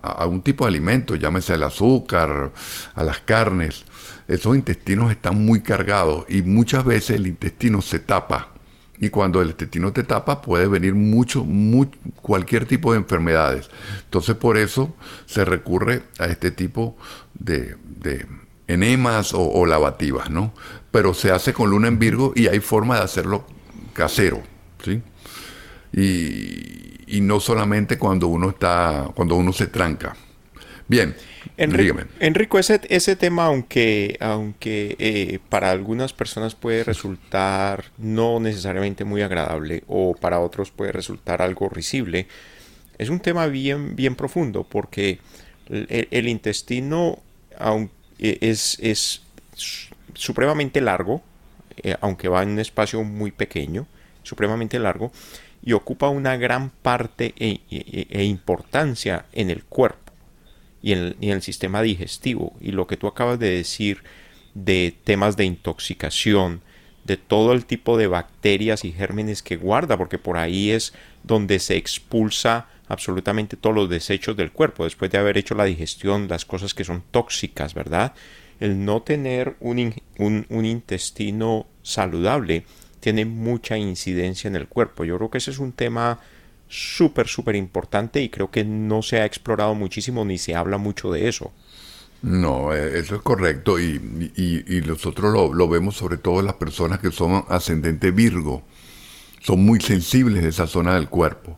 a, 0.02 0.26
un 0.26 0.42
tipo 0.42 0.66
de 0.66 0.70
alimento, 0.70 1.16
llámese 1.16 1.54
al 1.54 1.64
azúcar, 1.64 2.52
a 2.96 3.04
las 3.04 3.20
carnes, 3.20 3.86
esos 4.28 4.56
intestinos 4.56 5.12
están 5.12 5.44
muy 5.44 5.62
cargados 5.62 6.26
y 6.28 6.42
muchas 6.42 6.84
veces 6.84 7.18
el 7.18 7.28
intestino 7.28 7.82
se 7.82 8.00
tapa. 8.00 8.50
Y 9.00 9.10
cuando 9.10 9.42
el 9.42 9.50
intestino 9.50 9.94
te 9.94 10.04
tapa 10.04 10.42
puede 10.42 10.68
venir 10.68 10.96
mucho, 10.96 11.46
cualquier 12.22 12.66
tipo 12.66 12.92
de 12.92 12.98
enfermedades. 12.98 13.70
Entonces 14.06 14.36
por 14.36 14.58
eso 14.58 14.96
se 15.28 15.46
recurre 15.46 16.04
a 16.18 16.26
este 16.26 16.52
tipo 16.52 16.98
de, 17.36 17.78
enemas 18.68 19.34
o, 19.34 19.66
lavativas, 19.66 20.30
¿no? 20.30 20.54
Pero 20.92 21.14
se 21.14 21.32
hace 21.32 21.54
con 21.54 21.70
luna 21.70 21.88
en 21.88 22.00
Virgo 22.00 22.34
y 22.36 22.48
hay 22.48 22.60
forma 22.60 22.98
de 22.98 23.04
hacerlo 23.04 23.46
casero, 23.94 24.42
¿sí? 24.84 25.02
Y, 25.94 26.97
y 27.08 27.22
no 27.22 27.40
solamente 27.40 27.98
cuando 27.98 28.28
uno 28.28 28.50
está, 28.50 29.10
cuando 29.16 29.36
uno 29.36 29.54
se 29.54 29.68
tranca. 29.68 30.16
Bien, 30.90 31.16
Enrico, 31.58 32.00
Enrico 32.20 32.60
ese, 32.60 32.80
ese 32.90 33.16
tema, 33.16 33.46
aunque, 33.46 34.18
aunque 34.22 34.96
eh, 35.00 35.40
para 35.50 35.72
algunas 35.72 36.14
personas 36.14 36.56
puede 36.56 36.84
resultar 36.84 37.86
no 37.98 38.40
necesariamente 38.40 39.04
muy 39.04 39.22
agradable 39.22 39.84
o 39.88 40.16
para 40.16 40.40
otros 40.40 40.72
puede 40.72 40.92
resultar 40.92 41.42
algo 41.42 41.68
risible, 41.68 42.28
es 42.98 43.10
un 43.10 43.20
tema 43.20 43.48
bien, 43.48 43.96
bien 43.96 44.16
profundo 44.16 44.64
porque 44.64 45.20
el, 45.70 46.28
intestino 46.28 47.20
e, 48.20 48.38
es, 48.42 48.78
es 48.80 49.22
supremamente 50.14 50.80
largo, 50.80 51.22
eh, 51.84 51.96
aunque 52.02 52.28
va 52.28 52.44
en 52.44 52.50
un 52.50 52.60
espacio 52.60 53.04
muy 53.04 53.32
pequeño, 53.32 53.88
supremamente 54.24 54.80
largo, 54.80 55.12
y 55.68 55.74
ocupa 55.74 56.08
una 56.08 56.38
gran 56.38 56.70
parte 56.70 57.34
e, 57.38 57.60
e, 57.70 58.08
e, 58.10 58.24
importancia 58.24 59.26
en 59.34 59.50
el 59.50 59.66
cuerpo 59.66 60.14
y 60.82 60.94
en, 60.94 61.18
el 61.20 61.42
sistema 61.42 61.82
digestivo. 61.82 62.54
Y 62.62 62.72
lo 62.72 62.88
que 62.88 62.96
tú 62.96 63.06
acabas 63.06 63.38
de 63.38 63.50
decir 63.50 64.02
de 64.54 64.96
temas 65.04 65.36
de 65.36 65.44
intoxicación, 65.44 66.62
de 67.04 67.18
todo 67.18 67.52
el 67.52 67.66
tipo 67.66 67.98
de 67.98 68.08
bacterias 68.08 68.86
y 68.86 68.94
gérmenes 68.94 69.44
que 69.44 69.58
guarda, 69.58 69.98
porque 69.98 70.18
por 70.18 70.38
ahí 70.38 70.72
es 70.72 70.94
donde 71.24 71.60
se 71.60 71.76
expulsa 71.76 72.68
absolutamente 72.88 73.58
todos 73.58 73.76
los 73.76 73.90
desechos 73.90 74.38
del 74.38 74.54
cuerpo, 74.54 74.86
después 74.86 75.12
de 75.12 75.18
haber 75.18 75.38
hecho 75.38 75.54
la 75.54 75.66
digestión, 75.66 76.30
las 76.30 76.46
cosas 76.46 76.74
que 76.74 76.86
son 76.86 77.04
tóxicas, 77.12 77.74
¿verdad? 77.74 78.14
El 78.62 78.86
no 78.86 79.02
tener 79.02 79.58
un, 79.60 79.94
un 80.18 80.66
intestino 80.66 81.68
saludable 81.82 82.64
tiene 83.08 83.24
mucha 83.24 83.78
incidencia 83.78 84.50
en 84.50 84.58
el 84.58 84.68
cuerpo. 84.68 85.06
Yo 85.06 85.16
creo 85.16 85.30
que 85.30 85.38
ese 85.38 85.52
es 85.52 85.60
un 85.60 85.72
tema 85.72 86.20
súper, 86.68 87.30
súper 87.30 87.56
importante 87.56 88.22
y 88.22 88.28
creo 88.28 88.52
que 88.52 88.66
no 88.66 89.02
se 89.02 89.22
ha 89.22 89.26
explorado 89.26 89.76
muchísimo 89.76 90.26
ni 90.26 90.38
se 90.38 90.56
habla 90.56 90.78
mucho 90.78 91.10
de 91.14 91.30
eso. 91.30 91.54
No, 92.22 92.74
eh, 92.74 93.00
eso 93.00 93.16
es 93.16 93.22
correcto 93.22 93.80
y, 93.80 94.84
nosotros 94.86 95.56
lo, 95.56 95.70
vemos 95.70 95.96
sobre 95.96 96.18
todo 96.18 96.42
en 96.42 96.48
las 96.48 96.56
personas 96.56 97.00
que 97.00 97.10
son 97.12 97.46
ascendente 97.48 98.12
Virgo. 98.12 98.64
Son 99.40 99.64
muy 99.64 99.80
sensibles 99.80 100.44
de 100.44 100.50
esa 100.50 100.68
zona 100.68 100.96
del 100.96 101.08
cuerpo. 101.08 101.58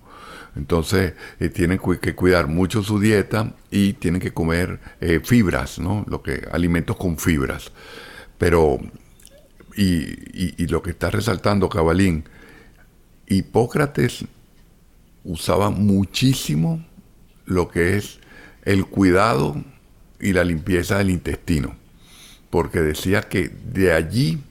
Entonces 0.56 1.14
eh, 1.40 1.50
tienen 1.50 1.80
que 2.00 2.14
cuidar 2.14 2.46
mucho 2.46 2.84
su 2.84 3.00
dieta 3.00 3.56
y 3.72 3.94
tienen 3.94 4.22
que 4.22 4.36
comer 4.36 4.80
eh, 5.02 5.20
fibras, 5.24 5.80
¿no? 5.80 6.06
Lo 6.08 6.22
que, 6.22 6.48
alimentos 6.52 6.96
con 6.96 7.18
fibras. 7.18 7.72
Pero 8.38 8.80
y, 9.80 10.68
lo 10.68 10.82
que 10.82 10.92
está 10.92 11.10
resaltando 11.10 11.70
Cabalín, 11.70 12.26
Hipócrates 13.28 14.26
usaba 15.24 15.70
muchísimo 15.70 16.84
lo 17.46 17.70
que 17.70 17.98
es 17.98 18.20
el 18.64 18.86
cuidado 18.86 19.56
y 20.20 20.34
la 20.34 20.44
limpieza 20.44 20.98
del 20.98 21.10
intestino, 21.10 21.76
porque 22.50 22.80
decía 22.80 23.22
que 23.22 23.50
de 23.50 23.94
allí 23.94 24.44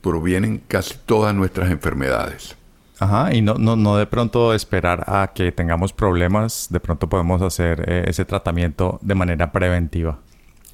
provienen 0.00 0.62
casi 0.66 0.94
todas 1.04 1.34
nuestras 1.34 1.70
enfermedades. 1.70 2.56
Ajá, 2.98 3.34
y 3.34 3.42
no, 3.42 3.54
no, 3.54 3.76
no 3.76 3.96
de 3.96 4.06
pronto 4.06 4.54
esperar 4.54 5.04
a 5.06 5.32
que 5.34 5.52
tengamos 5.52 5.92
problemas, 5.92 6.68
de 6.70 6.80
pronto 6.80 7.08
podemos 7.08 7.42
hacer 7.42 7.84
eh, 7.88 8.04
ese 8.06 8.24
tratamiento 8.24 8.98
de 9.02 9.14
manera 9.14 9.52
preventiva 9.52 10.18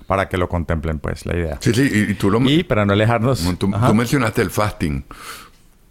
para 0.08 0.26
que 0.26 0.38
lo 0.38 0.48
contemplen, 0.48 1.00
pues, 1.00 1.26
la 1.26 1.36
idea. 1.36 1.58
Sí, 1.60 1.74
sí, 1.74 2.06
y, 2.08 2.14
tú 2.14 2.30
lo... 2.30 2.40
Y 2.40 2.64
para 2.64 2.86
no 2.86 2.94
alejarnos... 2.94 3.46
Tú, 3.58 3.68
mencionaste 3.68 4.40
el 4.40 4.48
fasting. 4.48 5.04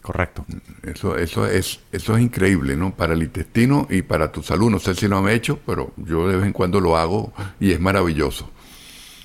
Correcto. 0.02 0.44
Eso, 0.82 1.16
eso, 1.16 1.46
es, 1.46 1.82
eso 1.92 2.18
es 2.18 2.24
increíble, 2.24 2.76
¿no? 2.76 2.96
Para 2.96 3.14
el 3.14 3.22
intestino 3.22 3.86
y 3.92 4.02
para 4.02 4.32
tu 4.32 4.42
salud. 4.42 4.72
No 4.72 4.80
sé 4.80 4.96
si 4.96 5.08
lo 5.08 5.20
han 5.20 5.30
hecho, 5.30 5.60
pero 5.68 5.94
yo 5.98 6.28
de 6.28 6.38
vez 6.38 6.48
en 6.48 6.52
cuando 6.52 6.82
lo 6.82 6.98
hago 6.98 7.32
y 7.60 7.74
es 7.74 7.80
maravilloso. 7.80 8.50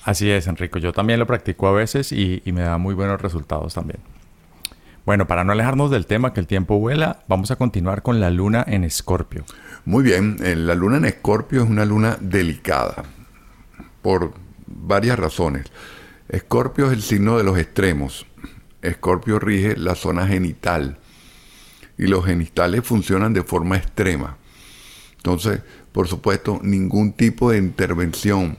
Así 0.05 0.31
es, 0.31 0.46
Enrico. 0.46 0.78
Yo 0.78 0.92
también 0.92 1.18
lo 1.18 1.26
practico 1.26 1.68
a 1.68 1.72
veces 1.72 2.12
y, 2.12 2.42
y 2.44 2.52
me 2.52 2.61
da 2.61 2.76
muy 2.76 2.94
buenos 2.94 3.18
resultados 3.18 3.72
también. 3.72 4.00
Bueno, 5.07 5.26
para 5.26 5.42
no 5.42 5.52
alejarnos 5.52 5.90
del 5.90 6.05
tema 6.05 6.35
que 6.35 6.40
el 6.40 6.46
tiempo 6.46 6.78
vuela, 6.78 7.22
vamos 7.28 7.50
a 7.50 7.57
continuar 7.57 8.02
con 8.02 8.20
la 8.20 8.28
luna 8.28 8.62
en 8.68 8.85
Escorpio. 8.85 9.46
Muy 9.87 10.05
bien, 10.05 10.37
eh, 10.42 10.55
la 10.55 10.74
luna 10.74 10.98
en 10.98 11.07
Escorpio 11.07 11.62
es 11.62 11.70
una 11.70 11.87
luna 11.87 12.18
delicada 12.20 13.05
por 14.02 14.35
varias 14.75 15.19
razones. 15.19 15.67
Escorpio 16.29 16.87
es 16.87 16.93
el 16.93 17.03
signo 17.03 17.39
de 17.39 17.45
los 17.45 17.59
extremos. 17.59 18.27
Escorpio 18.81 19.39
rige 19.39 19.77
la 19.77 19.95
zona 19.95 20.27
genital 20.27 20.99
y 21.99 22.07
los 22.07 22.25
genitales 22.25 22.83
funcionan 22.85 23.33
de 23.33 23.43
forma 23.43 23.77
extrema. 23.77 24.37
Entonces, 25.17 25.61
por 25.93 26.09
supuesto, 26.09 26.59
ningún 26.63 27.13
tipo 27.13 27.51
de 27.51 27.59
intervención, 27.59 28.59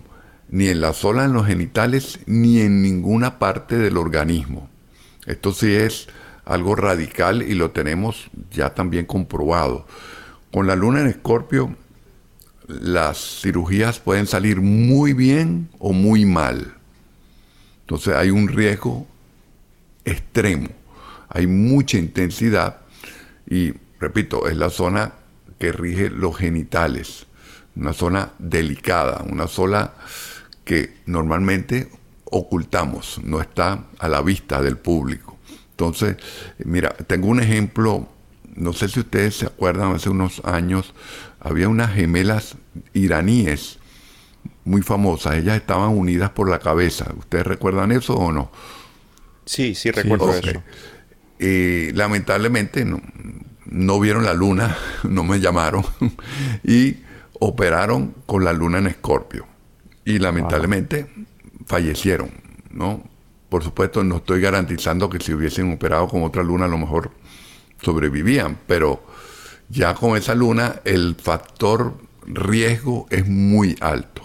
ni 0.49 0.67
en 0.67 0.81
la 0.81 0.93
zona 0.93 1.23
de 1.23 1.33
los 1.33 1.47
genitales, 1.47 2.19
ni 2.25 2.61
en 2.61 2.81
ninguna 2.81 3.39
parte 3.39 3.77
del 3.77 3.97
organismo. 3.97 4.69
Esto 5.25 5.51
sí 5.51 5.73
es 5.73 6.07
algo 6.45 6.75
radical 6.75 7.41
y 7.41 7.55
lo 7.55 7.71
tenemos 7.71 8.29
ya 8.51 8.73
también 8.73 9.05
comprobado. 9.05 9.87
Con 10.51 10.67
la 10.67 10.75
luna 10.75 11.01
en 11.01 11.07
escorpio, 11.07 11.75
las 12.67 13.41
cirugías 13.41 13.99
pueden 13.99 14.27
salir 14.27 14.61
muy 14.61 15.13
bien 15.13 15.69
o 15.79 15.93
muy 15.93 16.25
mal. 16.25 16.75
Entonces 17.81 18.15
hay 18.15 18.29
un 18.29 18.47
riesgo 18.47 19.05
extremo, 20.05 20.69
hay 21.29 21.47
mucha 21.47 21.97
intensidad 21.97 22.81
y, 23.49 23.73
repito, 23.99 24.47
es 24.47 24.57
la 24.57 24.69
zona 24.69 25.13
que 25.59 25.71
rige 25.71 26.09
los 26.09 26.37
genitales, 26.37 27.25
una 27.75 27.93
zona 27.93 28.31
delicada, 28.39 29.23
una 29.29 29.47
zona 29.47 29.91
que 30.63 30.97
normalmente 31.05 31.89
ocultamos, 32.25 33.19
no 33.23 33.41
está 33.41 33.85
a 33.99 34.07
la 34.07 34.21
vista 34.21 34.61
del 34.61 34.77
público. 34.77 35.37
Entonces, 35.71 36.17
mira, 36.65 36.89
tengo 37.07 37.27
un 37.27 37.41
ejemplo, 37.41 38.07
no 38.55 38.73
sé 38.73 38.87
si 38.87 39.01
ustedes 39.01 39.37
se 39.37 39.45
acuerdan, 39.45 39.93
hace 39.93 40.09
unos 40.09 40.41
años 40.45 40.93
había 41.43 41.67
unas 41.67 41.93
gemelas 41.93 42.55
iraníes 42.93 43.79
muy 44.65 44.81
famosas, 44.81 45.35
ellas 45.35 45.57
estaban 45.57 45.89
unidas 45.89 46.31
por 46.31 46.49
la 46.49 46.59
cabeza. 46.59 47.13
¿Ustedes 47.17 47.45
recuerdan 47.45 47.91
eso 47.91 48.15
o 48.15 48.31
no? 48.31 48.49
Sí, 49.45 49.75
sí 49.75 49.91
recuerdo 49.91 50.33
eso. 50.33 50.63
Eh, 51.39 51.91
lamentablemente 51.93 52.85
no, 52.85 53.01
no 53.65 53.99
vieron 53.99 54.23
la 54.23 54.33
luna, 54.33 54.77
no 55.03 55.23
me 55.23 55.39
llamaron 55.39 55.83
y 56.63 56.97
operaron 57.39 58.15
con 58.25 58.45
la 58.45 58.53
luna 58.53 58.77
en 58.77 58.87
escorpio. 58.87 59.45
Y 60.05 60.19
lamentablemente 60.19 61.07
fallecieron, 61.65 62.29
¿no? 62.71 63.03
Por 63.49 63.63
supuesto, 63.63 64.03
no 64.03 64.17
estoy 64.17 64.41
garantizando 64.41 65.09
que 65.09 65.19
si 65.19 65.33
hubiesen 65.33 65.71
operado 65.71 66.07
con 66.07 66.23
otra 66.23 66.43
luna 66.43 66.65
a 66.65 66.69
lo 66.69 66.77
mejor 66.77 67.11
sobrevivían, 67.81 68.57
pero 68.65 69.05
ya 69.73 69.95
con 69.95 70.15
esa 70.15 70.35
luna 70.35 70.81
el 70.85 71.15
factor 71.15 71.95
riesgo 72.25 73.07
es 73.09 73.27
muy 73.27 73.75
alto. 73.81 74.21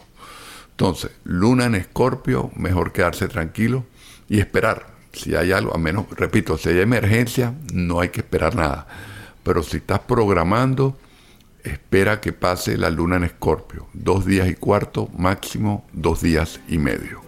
Entonces, 0.70 1.10
luna 1.24 1.64
en 1.64 1.74
escorpio, 1.74 2.52
mejor 2.54 2.92
quedarse 2.92 3.26
tranquilo 3.28 3.84
y 4.28 4.38
esperar. 4.38 4.86
Si 5.12 5.34
hay 5.34 5.50
algo, 5.50 5.74
a 5.74 5.78
menos, 5.78 6.06
repito, 6.10 6.56
si 6.58 6.68
hay 6.68 6.80
emergencia, 6.80 7.54
no 7.72 7.98
hay 8.00 8.10
que 8.10 8.20
esperar 8.20 8.54
nada. 8.54 8.86
Pero 9.42 9.62
si 9.62 9.78
estás 9.78 10.00
programando, 10.00 10.96
espera 11.64 12.20
que 12.20 12.32
pase 12.32 12.76
la 12.76 12.90
luna 12.90 13.16
en 13.16 13.24
escorpio. 13.24 13.88
Dos 13.94 14.26
días 14.26 14.48
y 14.48 14.54
cuarto, 14.54 15.08
máximo 15.16 15.86
dos 15.92 16.20
días 16.20 16.60
y 16.68 16.78
medio. 16.78 17.22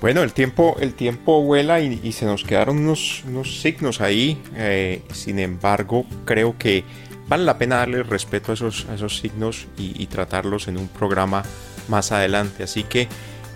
Bueno, 0.00 0.22
el 0.22 0.32
tiempo, 0.32 0.76
el 0.80 0.94
tiempo 0.94 1.42
vuela 1.42 1.80
y, 1.80 2.12
se 2.12 2.24
nos 2.24 2.42
quedaron 2.42 2.78
unos, 2.78 3.22
signos 3.62 4.00
ahí. 4.00 4.42
Eh, 4.56 5.02
sin 5.12 5.38
embargo, 5.38 6.04
creo 6.24 6.56
que 6.58 6.84
vale 7.30 7.44
la 7.44 7.58
pena 7.58 7.76
darle 7.76 8.02
respeto 8.02 8.50
a 8.50 8.54
esos, 8.54 8.86
esos 8.92 9.18
signos 9.18 9.68
y, 9.78 9.94
y 10.02 10.08
tratarlos 10.08 10.66
en 10.66 10.76
un 10.76 10.88
programa 10.88 11.44
más 11.88 12.10
adelante. 12.10 12.64
Así 12.64 12.82
que 12.82 13.08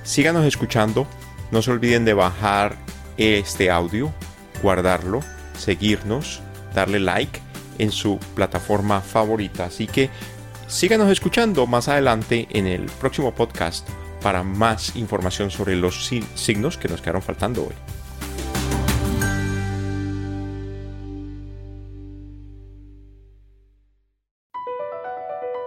síganos 0.04 0.46
escuchando. 0.46 1.08
No 1.50 1.60
se 1.60 1.72
olviden 1.72 2.04
de 2.04 2.14
bajar 2.14 2.76
este 3.16 3.70
audio, 3.70 4.12
guardarlo, 4.62 5.20
seguirnos, 5.58 6.40
darle 6.72 7.00
like 7.00 7.40
en 7.78 7.90
su 7.90 8.18
plataforma 8.34 9.00
favorita. 9.00 9.64
Así 9.66 9.88
que 9.88 10.08
síganos 10.68 11.10
escuchando 11.10 11.66
más 11.66 11.88
adelante 11.88 12.46
en 12.50 12.66
el 12.66 12.86
próximo 12.86 13.34
podcast 13.34 13.88
para 14.22 14.42
más 14.42 14.94
información 14.96 15.50
sobre 15.50 15.76
los 15.76 16.10
signos 16.34 16.78
que 16.78 16.88
nos 16.88 17.00
quedaron 17.00 17.22
faltando 17.22 17.62
hoy. 17.62 17.93